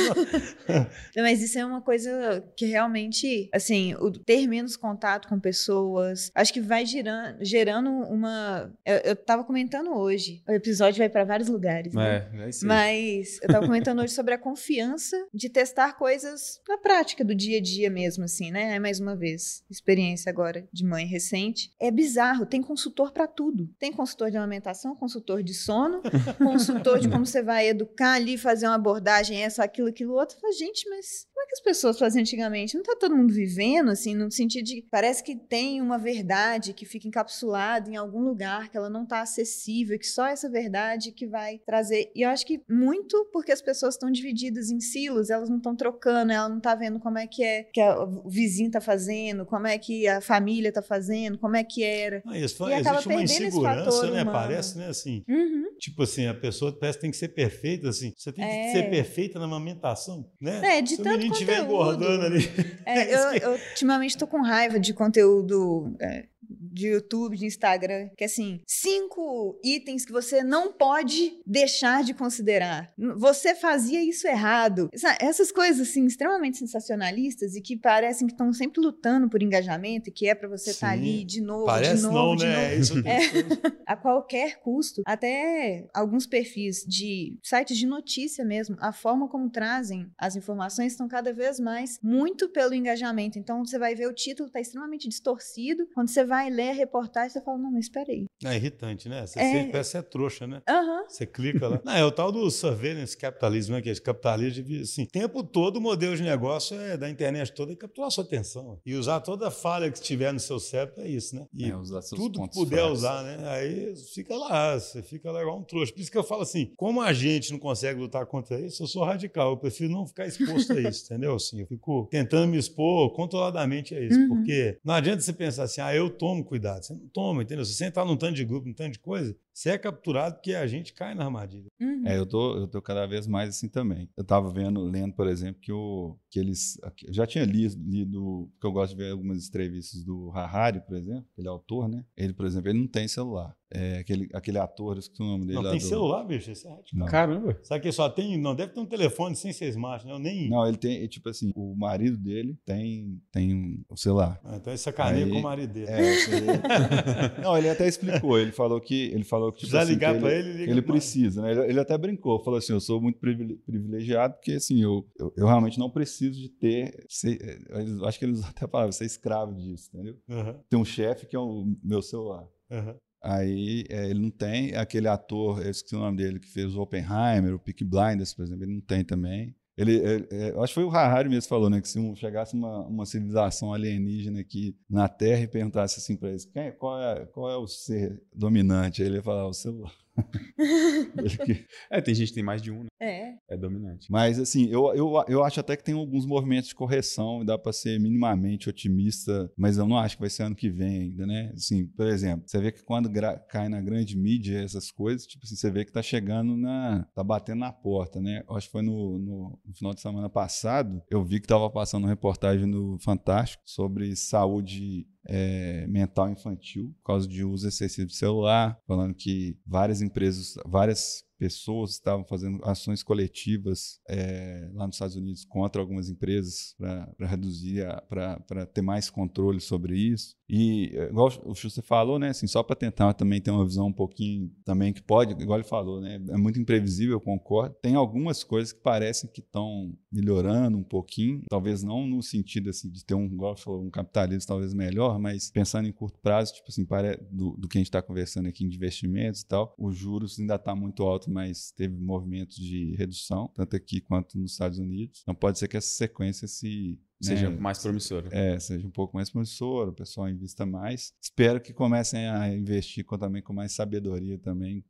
[1.15, 6.31] não, mas isso é uma coisa que realmente, assim, o ter menos contato com pessoas,
[6.35, 8.71] acho que vai gerando, gerando uma.
[8.85, 12.29] Eu, eu tava comentando hoje, o episódio vai para vários lugares, né?
[12.47, 12.65] É, ser.
[12.67, 17.57] Mas eu tava comentando hoje sobre a confiança de testar coisas na prática do dia
[17.57, 18.77] a dia mesmo, assim, né?
[18.77, 21.73] Mais uma vez, experiência agora de mãe recente.
[21.79, 23.67] É bizarro, tem consultor para tudo.
[23.79, 26.01] Tem consultor de alimentação, consultor de sono,
[26.37, 30.37] consultor de como você vai educar ali, fazer uma abordagem, essa, aquilo, aquilo outro.
[30.39, 32.75] Fala, gente, mas como é que as pessoas faziam antigamente?
[32.75, 36.85] Não tá todo mundo vivendo, assim, no sentido de parece que tem uma verdade que
[36.85, 41.25] fica encapsulada em algum lugar, que ela não tá acessível, que só essa verdade que
[41.25, 42.11] vai trazer.
[42.15, 45.75] E eu acho que muito porque as pessoas estão divididas em silos, elas não estão
[45.75, 49.65] trocando, ela não tá vendo como é que é que o vizinho tá fazendo, como
[49.67, 52.21] é que a família tá fazendo, como é que era.
[52.27, 54.21] Ah, isso, E acaba existe uma perdendo esse insegurança, fator né?
[54.21, 54.31] humano.
[54.31, 54.87] Parece, né?
[54.87, 55.75] Assim, Uhum.
[55.79, 58.13] tipo assim, a pessoa parece que tem que ser perfeita, assim.
[58.15, 58.71] Você tem que É.
[58.71, 60.77] ser perfeita na amamentação, né?
[60.77, 61.73] É, de o tanto estiver conteúdo.
[61.73, 62.51] engordando ali.
[62.85, 66.25] É, eu, eu ultimamente tô com raiva de conteúdo é,
[66.71, 72.13] de YouTube, de Instagram, que é assim, cinco itens que você não pode deixar de
[72.13, 72.91] considerar.
[73.17, 74.89] Você fazia isso errado.
[74.93, 80.09] Essa- Essas coisas assim extremamente sensacionalistas e que parecem que estão sempre lutando por engajamento
[80.09, 80.99] e que é pra você estar Sim.
[80.99, 82.75] ali de novo, Parece de novo, não, de né?
[82.77, 83.07] novo.
[83.07, 83.21] É eu
[83.85, 85.01] a qualquer custo.
[85.05, 91.07] Até alguns perfis de sites de notícia mesmo, a forma como trazem as informações estão
[91.07, 93.37] cada vez mais muito pelo engajamento.
[93.39, 95.87] Então você vai ver o título está extremamente distorcido.
[95.93, 98.25] Quando você vai ler a reportagem, você fala: não, mas espera aí.
[98.45, 99.25] É irritante, né?
[99.25, 99.43] Você É.
[99.51, 100.61] sempre parece que você é trouxa, né?
[101.07, 101.81] Você clica lá.
[101.83, 103.81] Não, é o tal do surveillance capitalismo, né?
[103.81, 107.09] Que é esse capitalismo, de, assim, o tempo todo o modelo de negócio é da
[107.09, 108.79] internet toda é capturar sua atenção.
[108.85, 111.45] E usar toda a falha que tiver no seu cérebro é isso, né?
[111.53, 112.99] E É, usar seus tudo que puder fracos.
[112.99, 113.49] usar, né?
[113.49, 115.91] Aí fica lá, você fica lá igual um trouxa.
[115.93, 118.87] Por isso que eu falo assim, como a gente não consegue lutar contra isso, eu
[118.87, 121.35] sou radical, eu prefiro não ficar exposto a isso, entendeu?
[121.35, 124.27] Assim, eu fico tentando me expor controladamente a isso, Uhum.
[124.29, 126.83] porque não adianta você pensar assim, ah, eu tomo cuidado.
[126.83, 127.63] Você não toma, entendeu?
[127.63, 130.53] Se você entrar num tanto de grupo, num tanto de coisa, você é capturado porque
[130.53, 131.67] a gente cai na armadilha.
[131.79, 132.03] Uhum.
[132.05, 134.09] É, eu tô, eu tô cada vez mais assim também.
[134.17, 136.77] Eu tava vendo, lendo, por exemplo, que, o, que eles.
[137.05, 140.95] Eu já tinha lido, lido, que eu gosto de ver algumas entrevistas do Harari, por
[140.95, 142.03] exemplo, aquele autor, né?
[142.15, 143.55] Ele, por exemplo, ele não tem celular.
[143.73, 145.69] É aquele, aquele ator, eu esqueci o nome dele Não lá.
[145.71, 146.51] tem do- celular, bicho?
[146.51, 146.77] Isso é.
[146.93, 147.05] Não.
[147.05, 147.57] Caramba.
[147.63, 148.37] Sabe que só tem.
[148.37, 150.11] Não, deve ter um telefone sem ser smart, né?
[150.11, 150.49] Eu nem.
[150.49, 154.41] Não, ele tem, tipo assim, o marido dele tem, tem um- o celular.
[154.43, 155.87] Ah, então ele sacaneia Aí- com o marido dele.
[155.89, 158.37] É, aí- não, ele até explicou.
[158.37, 160.71] Ele falou que ele falou que tipo, Precisa assim, ligar que pra ele, ele, liga
[160.73, 161.51] ele precisa, né?
[161.51, 165.33] Ele, ele até brincou, falou assim: eu sou muito privile- privilegiado porque assim eu, eu,
[165.37, 167.05] eu realmente não preciso de ter.
[167.07, 170.17] Ser, eu acho que eles até a palavra ser escravo disso, entendeu?
[170.29, 172.45] Aham, Tem um chefe que é o meu celular.
[172.69, 172.95] aham.
[173.23, 176.81] Aí é, ele não tem aquele ator, eu esqueci o nome dele, que fez o
[176.81, 179.55] Oppenheimer, o Peaky Blinders, por exemplo, ele não tem também.
[179.81, 181.81] Ele, ele- é, eu acho que foi o Harari mesmo que falou, né?
[181.81, 186.29] Que se um- chegasse uma, uma civilização alienígena aqui na Terra e perguntasse assim para
[186.29, 189.01] eles, quem, qual, é, qual é o ser dominante?
[189.01, 189.91] Aí ele ia falar, o celular.
[191.89, 192.87] É, tem gente que tem mais de um, né?
[192.99, 193.33] É.
[193.49, 194.07] É dominante.
[194.09, 197.73] Mas, assim, eu, eu, eu acho até que tem alguns movimentos de correção, dá para
[197.73, 201.51] ser minimamente otimista, mas eu não acho que vai ser ano que vem ainda, né?
[201.55, 203.11] Assim, por exemplo, você vê que quando
[203.49, 207.05] cai na grande mídia essas coisas, tipo assim, você vê que tá chegando na.
[207.13, 208.43] tá batendo na porta, né?
[208.47, 211.69] Eu acho que foi no, no, no final de semana passado, eu vi que tava
[211.69, 218.07] passando uma reportagem no Fantástico sobre saúde é, mental infantil por causa de uso excessivo
[218.07, 224.95] de celular, falando que várias empresas, várias pessoas estavam fazendo ações coletivas é, lá nos
[224.95, 230.35] Estados Unidos contra algumas empresas para reduzir, para ter mais controle sobre isso.
[230.47, 233.87] E, é, igual o Schuster falou, né, assim, só para tentar também ter uma visão
[233.87, 237.73] um pouquinho também que pode, igual ele falou, né, é muito imprevisível, eu concordo.
[237.81, 242.87] Tem algumas coisas que parecem que estão melhorando um pouquinho, talvez não no sentido assim
[242.87, 246.85] de ter um, igual um capitalismo talvez melhor, mas pensando em curto prazo, tipo assim,
[247.31, 250.55] do, do que a gente está conversando aqui de investimentos e tal, os juros ainda
[250.55, 255.19] está muito alto, mas teve movimentos de redução, tanto aqui quanto nos Estados Unidos.
[255.23, 258.29] Então pode ser que essa sequência se Seja né, mais promissora.
[258.31, 261.13] é, seja um pouco mais promissor, o pessoal invista mais.
[261.21, 264.83] Espero que comecem a investir com, também com mais sabedoria também,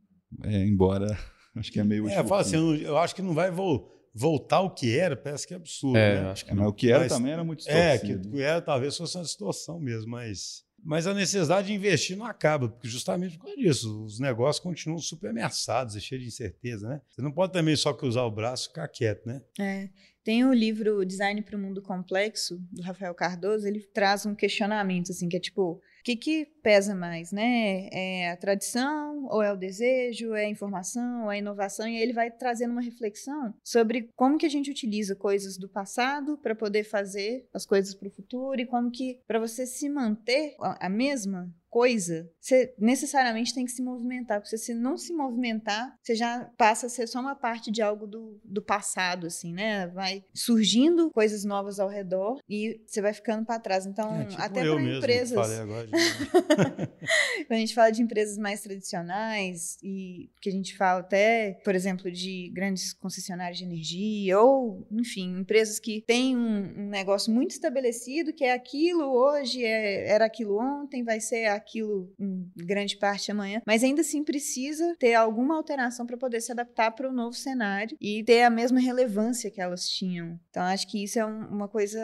[0.43, 1.07] é, embora
[1.55, 3.91] acho que é meio É, eu falo assim, eu, eu acho que não vai vol-
[4.13, 5.97] voltar ao que era, parece que é absurdo.
[5.97, 6.29] É, né?
[6.31, 6.69] acho que É, mas não.
[6.69, 8.29] o que era Mas- também era muito É, que distorcido.
[8.29, 10.63] o que era talvez fosse uma distorção mesmo, mas.
[10.83, 14.99] Mas a necessidade de investir não acaba, porque justamente por causa disso, os negócios continuam
[14.99, 17.01] super ameaçados e cheios de incerteza, né?
[17.09, 19.41] Você não pode também só cruzar o braço e ficar quieto, né?
[19.59, 19.89] É.
[20.23, 25.11] Tem o livro Design para o Mundo Complexo, do Rafael Cardoso, ele traz um questionamento,
[25.11, 27.87] assim, que é tipo, o que, que pesa mais, né?
[27.91, 31.87] É a tradição, ou é o desejo, é a informação, ou é a inovação?
[31.87, 35.67] E aí ele vai trazendo uma reflexão sobre como que a gente utiliza coisas do
[35.69, 39.89] passado para poder fazer as coisas para o futuro e como que, para você se
[39.89, 45.95] manter a mesma coisa, você necessariamente tem que se movimentar, porque se não se movimentar,
[46.03, 49.87] você já passa a ser só uma parte de algo do, do passado, assim, né?
[49.87, 53.85] Vai surgindo coisas novas ao redor e você vai ficando para trás.
[53.85, 55.29] Então, É, tipo até para mesmo, empresas.
[55.29, 55.87] que falei agora.
[57.47, 61.75] Quando a gente fala de empresas mais tradicionais e que a gente fala até, por
[61.75, 67.51] exemplo, de grandes concessionários de energia ou, enfim, empresas que têm um, um negócio muito
[67.51, 73.31] estabelecido que é aquilo hoje, é, era aquilo ontem, vai ser aquilo em grande parte
[73.31, 77.35] amanhã, mas ainda assim precisa ter alguma alteração para poder se adaptar para o novo
[77.35, 80.39] cenário e ter a mesma relevância que elas tinham.
[80.49, 81.99] Então, acho que isso é um, uma coisa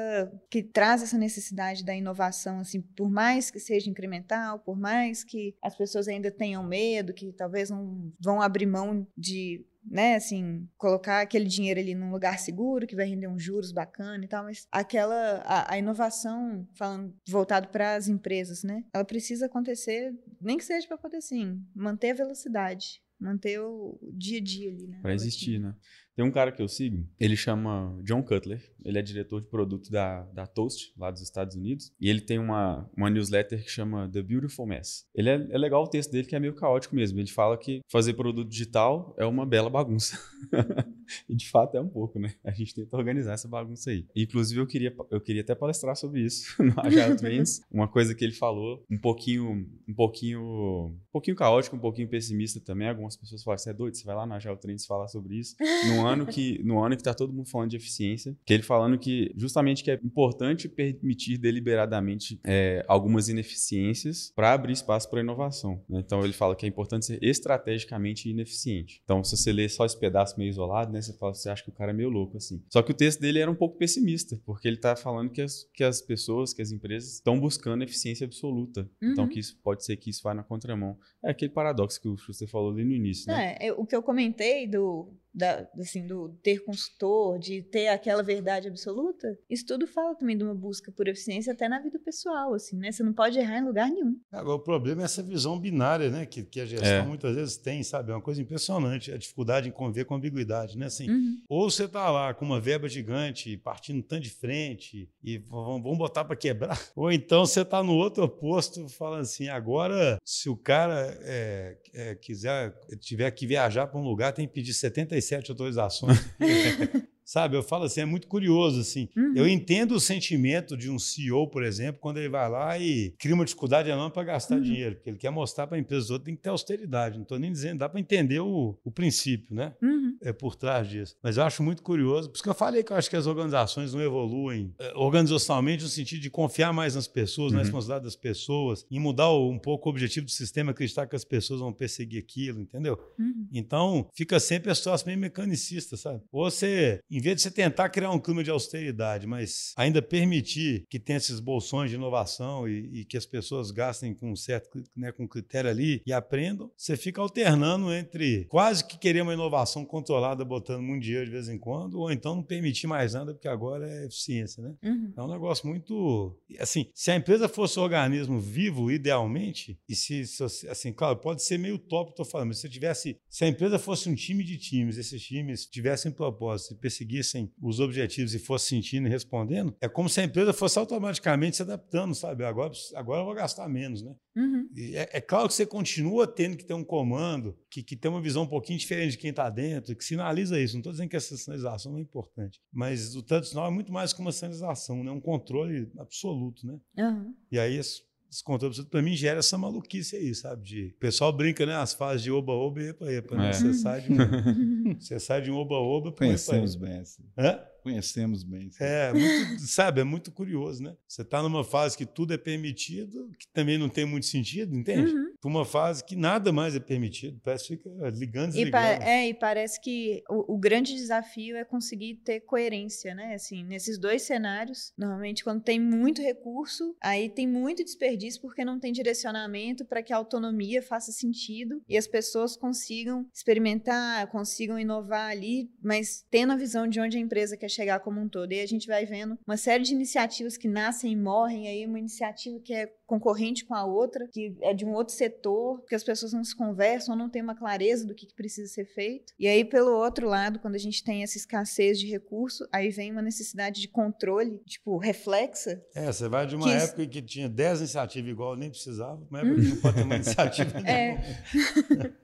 [0.50, 5.56] que traz essa necessidade da inovação, assim, por mais que seja incremental, por mais que
[5.62, 11.22] as pessoas ainda tenham medo, que talvez não vão abrir mão de né, assim, colocar
[11.22, 14.68] aquele dinheiro ali num lugar seguro que vai render uns juros bacana e tal, mas
[14.72, 18.84] aquela a, a inovação falando voltado para as empresas, né?
[18.94, 24.40] Ela precisa acontecer, nem que seja para poder assim, manter a velocidade, manter o dia
[24.40, 25.00] a dia ali, né?
[25.02, 25.74] Para existir, né?
[26.18, 29.92] Tem um cara que eu sigo, ele chama John Cutler, ele é diretor de produto
[29.92, 34.10] da, da Toast, lá dos Estados Unidos, e ele tem uma, uma newsletter que chama
[34.12, 35.08] The Beautiful Mess.
[35.14, 37.20] Ele é, é legal o texto dele, que é meio caótico mesmo.
[37.20, 40.20] Ele fala que fazer produto digital é uma bela bagunça.
[41.28, 42.34] e de fato é um pouco, né?
[42.44, 44.06] A gente tenta organizar essa bagunça aí.
[44.16, 47.62] Inclusive, eu queria, eu queria até palestrar sobre isso no Agile Trends.
[47.72, 52.60] Uma coisa que ele falou, um pouquinho, um pouquinho, um pouquinho caótico, um pouquinho pessimista
[52.60, 52.90] também.
[52.90, 55.56] Algumas pessoas falam, você é doido, você vai lá no Agile Trends falar sobre isso.
[55.88, 58.98] Num ano que no ano que tá todo mundo falando de eficiência, que ele falando
[58.98, 65.82] que justamente que é importante permitir deliberadamente é, algumas ineficiências para abrir espaço para inovação.
[65.90, 66.02] Né?
[66.06, 69.02] Então ele fala que é importante ser estrategicamente ineficiente.
[69.04, 71.70] Então se você lê só esse pedaço meio isolado, né, você fala, você acha que
[71.70, 72.64] o cara é meio louco assim.
[72.70, 75.64] Só que o texto dele era um pouco pessimista, porque ele tá falando que as,
[75.74, 78.90] que as pessoas, que as empresas estão buscando eficiência absoluta.
[78.98, 79.12] Então, uhum.
[79.14, 80.98] Então que isso pode ser que isso vá na contramão.
[81.24, 83.58] É aquele paradoxo que o Schuster falou ali no início, né?
[83.60, 88.68] É, o que eu comentei do da, assim, do ter consultor, de ter aquela verdade
[88.68, 92.76] absoluta, isso tudo fala também de uma busca por eficiência até na vida pessoal, assim,
[92.76, 92.92] né?
[92.92, 94.20] Você não pode errar em lugar nenhum.
[94.32, 96.26] Agora, o problema é essa visão binária, né?
[96.26, 97.06] Que, que a gestão é.
[97.06, 98.12] muitas vezes tem, sabe?
[98.12, 100.88] É uma coisa impressionante, a dificuldade em conviver com ambiguidade, né?
[100.88, 101.38] Assim, uhum.
[101.48, 106.26] ou você tá lá com uma verba gigante, partindo tanto de frente, e vamos botar
[106.26, 111.16] para quebrar, ou então você tá no outro oposto, falando assim, agora, se o cara
[111.22, 116.18] é, é, quiser, tiver que viajar para um lugar, tem que pedir 75 sete autorizações.
[117.28, 119.10] Sabe, eu falo assim, é muito curioso assim.
[119.14, 119.34] Uhum.
[119.36, 123.36] Eu entendo o sentimento de um CEO, por exemplo, quando ele vai lá e cria
[123.36, 124.62] uma dificuldade enorme para gastar uhum.
[124.62, 127.18] dinheiro, porque ele quer mostrar para a empresa toda tem que ter austeridade.
[127.18, 129.74] Não estou nem dizendo, dá para entender o, o princípio, né?
[129.82, 130.18] Uhum.
[130.22, 131.18] É por trás disso.
[131.22, 133.28] Mas eu acho muito curioso, por isso que eu falei que eu acho que as
[133.28, 137.64] organizações não evoluem é, organizacionalmente no sentido de confiar mais nas pessoas, na uhum.
[137.66, 141.60] responsabilidade das pessoas, e mudar um pouco o objetivo do sistema, acreditar que as pessoas
[141.60, 142.98] vão perseguir aquilo, entendeu?
[143.20, 143.50] Uhum.
[143.52, 146.22] Então, fica sempre a situação meio mecanicista, sabe?
[146.32, 150.86] Ou você em vez de você tentar criar um clima de austeridade, mas ainda permitir
[150.88, 154.84] que tenha esses bolsões de inovação e, e que as pessoas gastem com um certo
[154.96, 159.84] né, com critério ali e aprendam, você fica alternando entre quase que querer uma inovação
[159.84, 163.48] controlada, botando muito dinheiro de vez em quando, ou então não permitir mais nada, porque
[163.48, 164.76] agora é eficiência, né?
[164.84, 165.14] Uhum.
[165.18, 166.38] É um negócio muito.
[166.60, 170.22] Assim, se a empresa fosse um organismo vivo, idealmente, e se,
[170.70, 173.18] assim, claro, pode ser meio top, estou falando, mas se tivesse.
[173.28, 176.78] Se a empresa fosse um time de times, esses times tivessem propósito e
[177.08, 181.56] seguissem os objetivos e fossem sentindo e respondendo, é como se a empresa fosse automaticamente
[181.56, 182.44] se adaptando, sabe?
[182.44, 184.14] Agora, agora eu vou gastar menos, né?
[184.36, 184.70] Uhum.
[184.78, 188.22] É, é, claro que você continua tendo que ter um comando que, que tem uma
[188.22, 190.76] visão um pouquinho diferente de quem está dentro, que sinaliza isso.
[190.76, 194.14] Não estou dizendo que essa sinalização não é importante, mas o tradicional é muito mais
[194.14, 195.10] que uma sinalização, né?
[195.10, 196.78] um controle absoluto, né?
[197.00, 197.34] Uhum.
[197.52, 198.07] E aí esse
[198.44, 200.64] controle para mim gera essa maluquice aí, sabe?
[200.64, 201.76] De, o pessoal brinca, né?
[201.76, 203.36] As fases de oba-oba e epa-epa.
[203.36, 203.50] Né?
[203.50, 203.54] É.
[203.54, 207.24] Você, sai de um, você sai de um oba-oba para um Conhecemos bem assim.
[207.38, 207.60] Hã?
[207.88, 208.70] Conhecemos bem.
[208.70, 208.84] Sim.
[208.84, 210.02] É, muito, sabe?
[210.02, 210.94] É muito curioso, né?
[211.08, 215.14] Você está numa fase que tudo é permitido, que também não tem muito sentido, entende?
[215.14, 215.28] Uhum.
[215.46, 217.40] Uma fase que nada mais é permitido.
[217.42, 219.04] Parece que fica ligando e desligando.
[219.04, 223.36] É, e parece que o, o, grande desafio é conseguir ter coerência, né?
[223.36, 228.78] Assim, nesses dois cenários, normalmente quando tem muito recurso, aí tem muito desperdício porque não
[228.78, 235.32] tem direcionamento para que a autonomia faça sentido e as pessoas consigam experimentar, consigam inovar
[235.32, 238.52] ali, mas tendo a visão de onde a empresa quer chegar como um todo.
[238.52, 242.00] E a gente vai vendo uma série de iniciativas que nascem e morrem, aí uma
[242.00, 246.04] iniciativa que é concorrente com a outra, que é de um outro setor, que as
[246.04, 249.34] pessoas não se conversam, não tem uma clareza do que, que precisa ser feito.
[249.40, 253.12] E aí, pelo outro lado, quando a gente tem essa escassez de recurso, aí vem
[253.12, 255.82] uma necessidade de controle, tipo, reflexa.
[255.96, 256.72] É, você vai de uma que...
[256.72, 260.16] época que tinha 10 iniciativas igual, nem precisava, uma época que não pode ter uma
[260.18, 261.38] iniciativa é.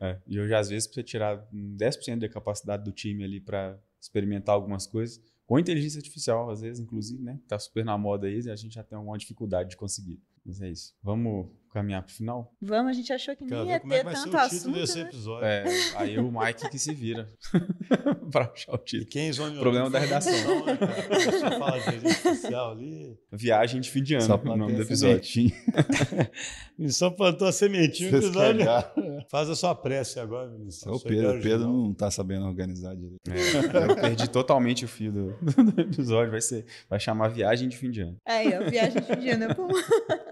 [0.01, 0.19] é.
[0.27, 4.85] E hoje, às vezes, precisa tirar 10% da capacidade do time ali para experimentar algumas
[4.85, 7.39] coisas com inteligência artificial, às vezes, inclusive, né?
[7.47, 10.21] Tá super na moda aí e a gente já tem uma dificuldade de conseguir.
[10.45, 10.95] Mas é isso.
[11.01, 12.53] Vamos caminhar pro final?
[12.61, 14.37] Vamos, a gente achou que Quero nem ia como é ter que vai ser tanto
[14.37, 14.79] o título assunto.
[14.79, 15.09] desse né?
[15.09, 15.45] episódio.
[15.45, 15.63] É,
[15.95, 17.27] aí o Mike que se vira
[18.31, 19.09] pra achar o E título.
[19.09, 20.65] quem zone Problema da redação.
[20.65, 20.91] né, cara?
[20.93, 23.17] A pessoa fala de ali.
[23.31, 25.17] Viagem de fim de ano, Só o nome do episódio.
[25.17, 25.21] O
[26.77, 28.65] Vinícius plantou a sementinha, o vocês episódio.
[29.29, 30.51] Faz a sua prece agora,
[30.85, 33.19] É o Pedro, o Pedro não tá sabendo organizar direito.
[33.29, 35.35] É, eu perdi totalmente o fio do,
[35.71, 36.31] do episódio.
[36.31, 38.17] Vai, ser, vai chamar Viagem de fim de ano.
[38.25, 39.67] Aí, ó, viagem de fim de ano é bom.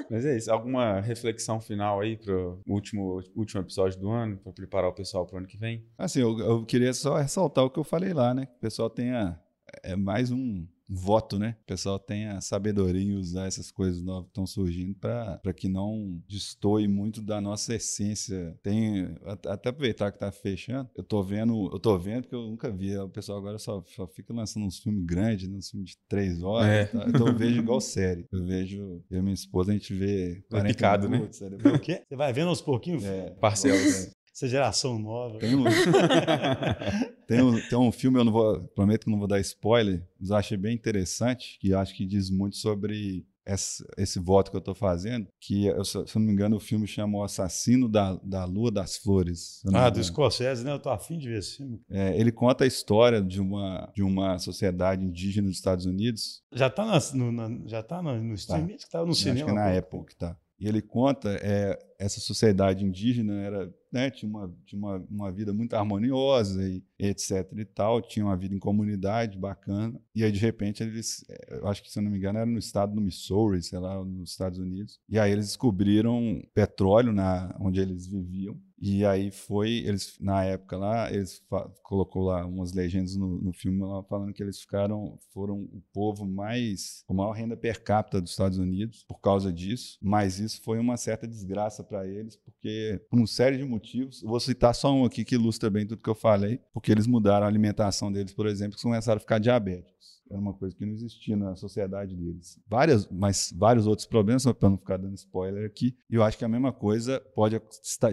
[0.09, 0.51] Mas é isso.
[0.51, 1.30] Alguma reflexão
[1.61, 5.57] final aí pro último, último episódio do ano, para preparar o pessoal pro ano que
[5.57, 5.85] vem?
[5.97, 8.45] Assim, eu, eu queria só ressaltar o que eu falei lá, né?
[8.45, 9.39] Que o pessoal tenha.
[9.83, 11.55] É mais um voto, né?
[11.61, 16.21] O pessoal tenha sabedoria em usar essas coisas novas que estão surgindo para que não
[16.27, 18.57] destoie muito da nossa essência.
[18.61, 19.15] Tem.
[19.25, 22.69] at- Até aproveitar que tá fechando, eu tô vendo, eu tô vendo porque eu nunca
[22.69, 22.97] vi.
[22.97, 25.57] O pessoal agora só, só fica lançando uns filmes grandes, né?
[25.57, 26.67] uns filmes de três horas.
[26.69, 26.85] É.
[26.85, 27.07] tal.
[27.09, 28.27] Então eu vejo igual série.
[28.31, 31.17] Eu vejo, eu e minha esposa, a gente vê 40 picado, né?
[31.17, 32.03] minutos, Vê depois- o quê?
[32.07, 33.03] Você vai vendo aos pouquinhos?
[33.05, 34.11] É, Parcelas.
[34.33, 35.39] Essa geração nova.
[35.39, 35.63] Tem um,
[37.27, 40.29] tem, um, tem um filme, eu não vou, prometo que não vou dar spoiler, mas
[40.29, 44.61] eu achei bem interessante, que acho que diz muito sobre esse, esse voto que eu
[44.61, 48.13] tô fazendo, que, eu, se eu não me engano, o filme chama O Assassino da,
[48.23, 49.61] da Lua das Flores.
[49.73, 50.03] Ah, do.
[50.03, 50.71] Scorsese, né?
[50.71, 51.81] Eu tô afim de ver esse filme.
[51.89, 56.69] É, ele conta a história de uma, de uma sociedade indígena dos Estados Unidos, Já
[56.69, 58.75] tá, na, no, já tá no, no streaming?
[58.75, 59.45] Acho que tava no acho cinema.
[59.45, 59.77] que é na.
[59.77, 60.37] Apple que tá.
[60.59, 65.53] E ele conta, é, essa sociedade indígena era, né, tinha, uma, tinha uma, uma vida
[65.53, 69.99] muito harmoniosa e etc e tal, tinha uma vida em comunidade bacana.
[70.15, 72.45] E aí, de repente, eles, é, eu acho que, se eu não me engano, era
[72.45, 74.99] no estado do Missouri, sei lá, nos Estados Unidos.
[75.09, 78.57] E aí eles descobriram petróleo na, onde eles viviam.
[78.81, 81.39] E aí foi, eles na época lá, eles
[81.83, 86.25] colocou lá umas legendas no, no filme lá falando que eles ficaram, foram o povo
[86.25, 90.79] mais, com maior renda per capita dos Estados Unidos por causa disso, mas isso foi
[90.79, 95.05] uma certa desgraça para eles, porque por uma série de motivos, vou citar só um
[95.05, 98.47] aqui que ilustra bem tudo que eu falei, porque eles mudaram a alimentação deles, por
[98.47, 100.01] exemplo, que começaram a ficar diabéticos.
[100.31, 102.57] Era uma coisa que não existia na sociedade deles.
[102.65, 105.93] Várias, mas vários outros problemas, para não ficar dando spoiler aqui.
[106.09, 107.61] E eu acho que a mesma coisa pode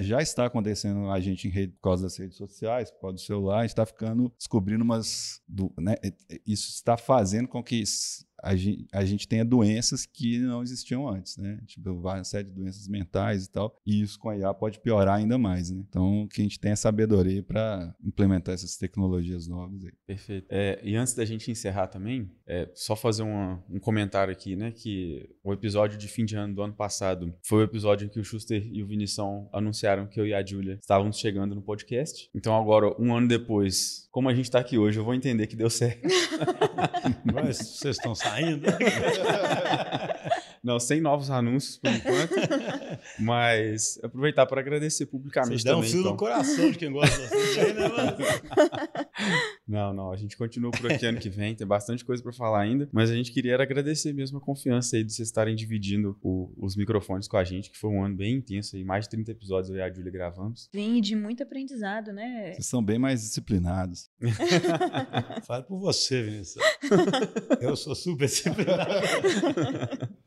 [0.01, 0.58] já está acontecendo
[1.11, 3.71] a gente em rede por causa das redes sociais, por causa do celular, a gente
[3.71, 5.41] está ficando descobrindo umas.
[5.49, 5.95] do- né,
[6.47, 7.83] isso está fazendo com que
[8.43, 11.61] a gente, a gente tenha doenças que não existiam antes, né?
[11.67, 13.77] Tipo, várias série de doenças mentais e tal.
[13.87, 15.83] E isso com a IA pode piorar ainda mais, né?
[15.89, 19.93] Então, que a gente tenha sabedoria para implementar essas tecnologias novas aí.
[20.07, 20.47] Perfeito.
[20.51, 24.71] É, e antes da gente encerrar também, é, só fazer uma- um comentário aqui, né?
[24.73, 28.21] Que o episódio de fim de ano do ano passado foi o episódio em que
[28.21, 32.29] o Schuster e o Vinição anunciaram que eu e a Júlia estávamos chegando no podcast.
[32.35, 35.57] Então agora, um ano depois, como a gente tá aqui hoje, eu vou entender que
[35.57, 36.03] deu certo.
[37.33, 38.67] Mas vocês estão saindo?
[40.63, 42.35] Não, sem novos anúncios por enquanto.
[43.21, 45.91] mas aproveitar para agradecer publicamente Vocês dão um também.
[45.91, 46.13] fio então.
[46.13, 48.17] no coração de quem gosta de vocês aí, né, mano?
[49.67, 52.61] Não, não, a gente continua por aqui ano que vem, tem bastante coisa pra falar
[52.63, 56.17] ainda, mas a gente queria era agradecer mesmo a confiança aí de vocês estarem dividindo
[56.23, 59.11] o- os microfones com a gente, que foi um ano bem intenso aí, mais de
[59.11, 60.71] 30 episódios eu e a Júlia gravamos.
[60.75, 62.53] Sim, de muito aprendizado, né?
[62.55, 64.09] Vocês são bem mais disciplinados.
[65.47, 66.65] Fale por você, Vinícius.
[67.61, 68.29] Eu sou super.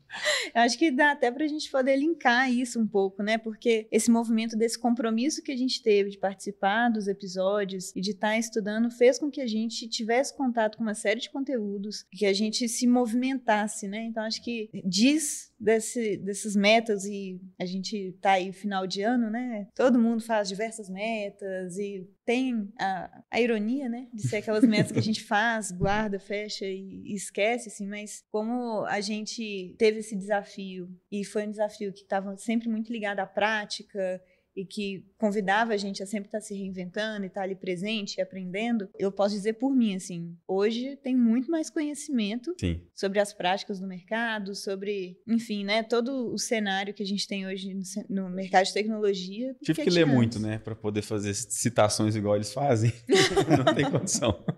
[0.54, 3.38] Eu acho que dá até pra gente poder linkar isso um pouco, né?
[3.38, 8.10] Porque esse movimento desse compromisso que a gente teve de participar dos episódios e de
[8.10, 12.26] estar estudando fez com que a gente tivesse contato com uma série de conteúdos, que
[12.26, 14.04] a gente se movimentasse, né?
[14.04, 19.30] Então acho que diz desse, dessas metas e a gente tá aí final de ano,
[19.30, 19.66] né?
[19.74, 24.08] Todo mundo faz diversas metas e tem a, a ironia, né?
[24.12, 28.24] De ser aquelas metas que a gente faz, guarda, fecha e, e esquece, assim, mas
[28.30, 33.20] como a gente teve esse desafio e foi um desafio que estava sempre muito ligado
[33.20, 34.22] à prática
[34.56, 38.20] e que convidava a gente a sempre estar se reinventando e estar ali presente e
[38.20, 42.82] aprendendo, eu posso dizer por mim, assim, hoje tem muito mais conhecimento Sim.
[42.94, 47.46] sobre as práticas do mercado, sobre, enfim, né, todo o cenário que a gente tem
[47.46, 49.54] hoje no, no mercado de tecnologia.
[49.62, 52.92] Tive que ler muito, né, Pra poder fazer citações igual eles fazem.
[53.64, 54.42] Não tem condição.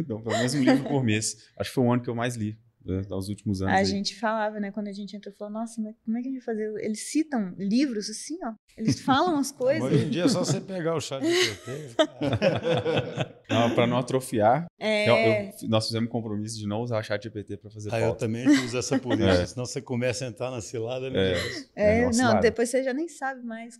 [0.00, 1.36] Então, pelo menos um livro por mês.
[1.58, 3.74] Acho que foi o ano que eu mais li, né, últimos anos.
[3.74, 3.84] A aí.
[3.84, 6.44] gente falava, né, quando a gente entrou, falou, nossa, mas como é que a gente
[6.44, 6.84] vai fazer?
[6.84, 8.52] Eles citam livros assim, ó.
[8.76, 9.82] Eles falam as coisas.
[9.82, 11.94] Hoje em dia é só você pegar o chat de PT.
[13.48, 15.16] Não, pra não atrofiar, É, eu-
[15.62, 18.14] eu- nós fizemos um compromisso de não usar o chat GPT pra fazer Ah, eu
[18.14, 19.46] também uso essa política, É.
[19.46, 21.10] senão você começa a entrar na cilada.
[21.10, 21.32] Né?
[21.32, 21.36] É.
[21.76, 22.40] é, é não, cilada.
[22.40, 23.78] depois você já nem sabe mais,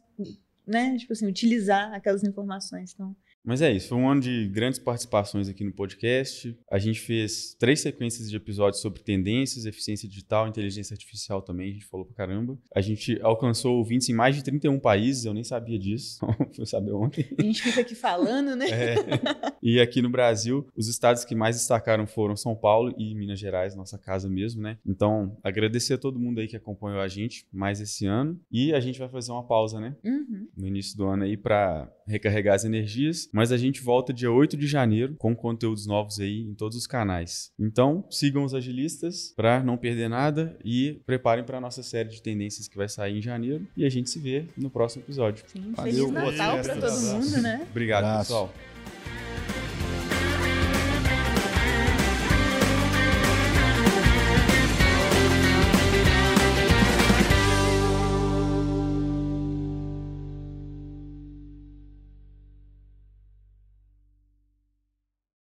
[0.66, 2.92] né, tipo assim, utilizar aquelas informações.
[2.92, 6.56] Então, Mas é isso, foi um ano de grandes participações aqui no podcast.
[6.70, 11.72] A gente fez três sequências de episódios sobre tendências, eficiência digital, inteligência artificial também, a
[11.72, 12.56] gente falou pra caramba.
[12.74, 16.20] A gente alcançou ouvintes em mais de 31 países, eu nem sabia disso,
[16.54, 17.26] fui saber ontem.
[17.38, 18.66] A gente fica aqui falando, né?
[18.70, 18.94] É.
[19.62, 23.74] E aqui no Brasil, os estados que mais destacaram foram São Paulo e Minas Gerais,
[23.74, 24.78] nossa casa mesmo, né?
[24.86, 28.40] Então, agradecer a todo mundo aí que acompanhou a gente mais esse ano.
[28.50, 29.96] E a gente vai fazer uma pausa, né?
[30.04, 30.48] Uhum.
[30.56, 33.28] No início do ano aí para recarregar as energias.
[33.32, 36.86] Mas a gente volta dia 8 de janeiro com conteúdos novos aí em todos os
[36.86, 37.50] canais.
[37.58, 42.68] Então, sigam os agilistas para não perder nada e preparem para nossa série de tendências
[42.68, 43.66] que vai sair em janeiro.
[43.76, 45.44] E a gente se vê no próximo episódio.
[45.46, 47.66] Sim, Valeu, Feliz Natal pra todo mundo, né?
[47.70, 48.28] Obrigado, Abraço.
[48.28, 48.54] pessoal.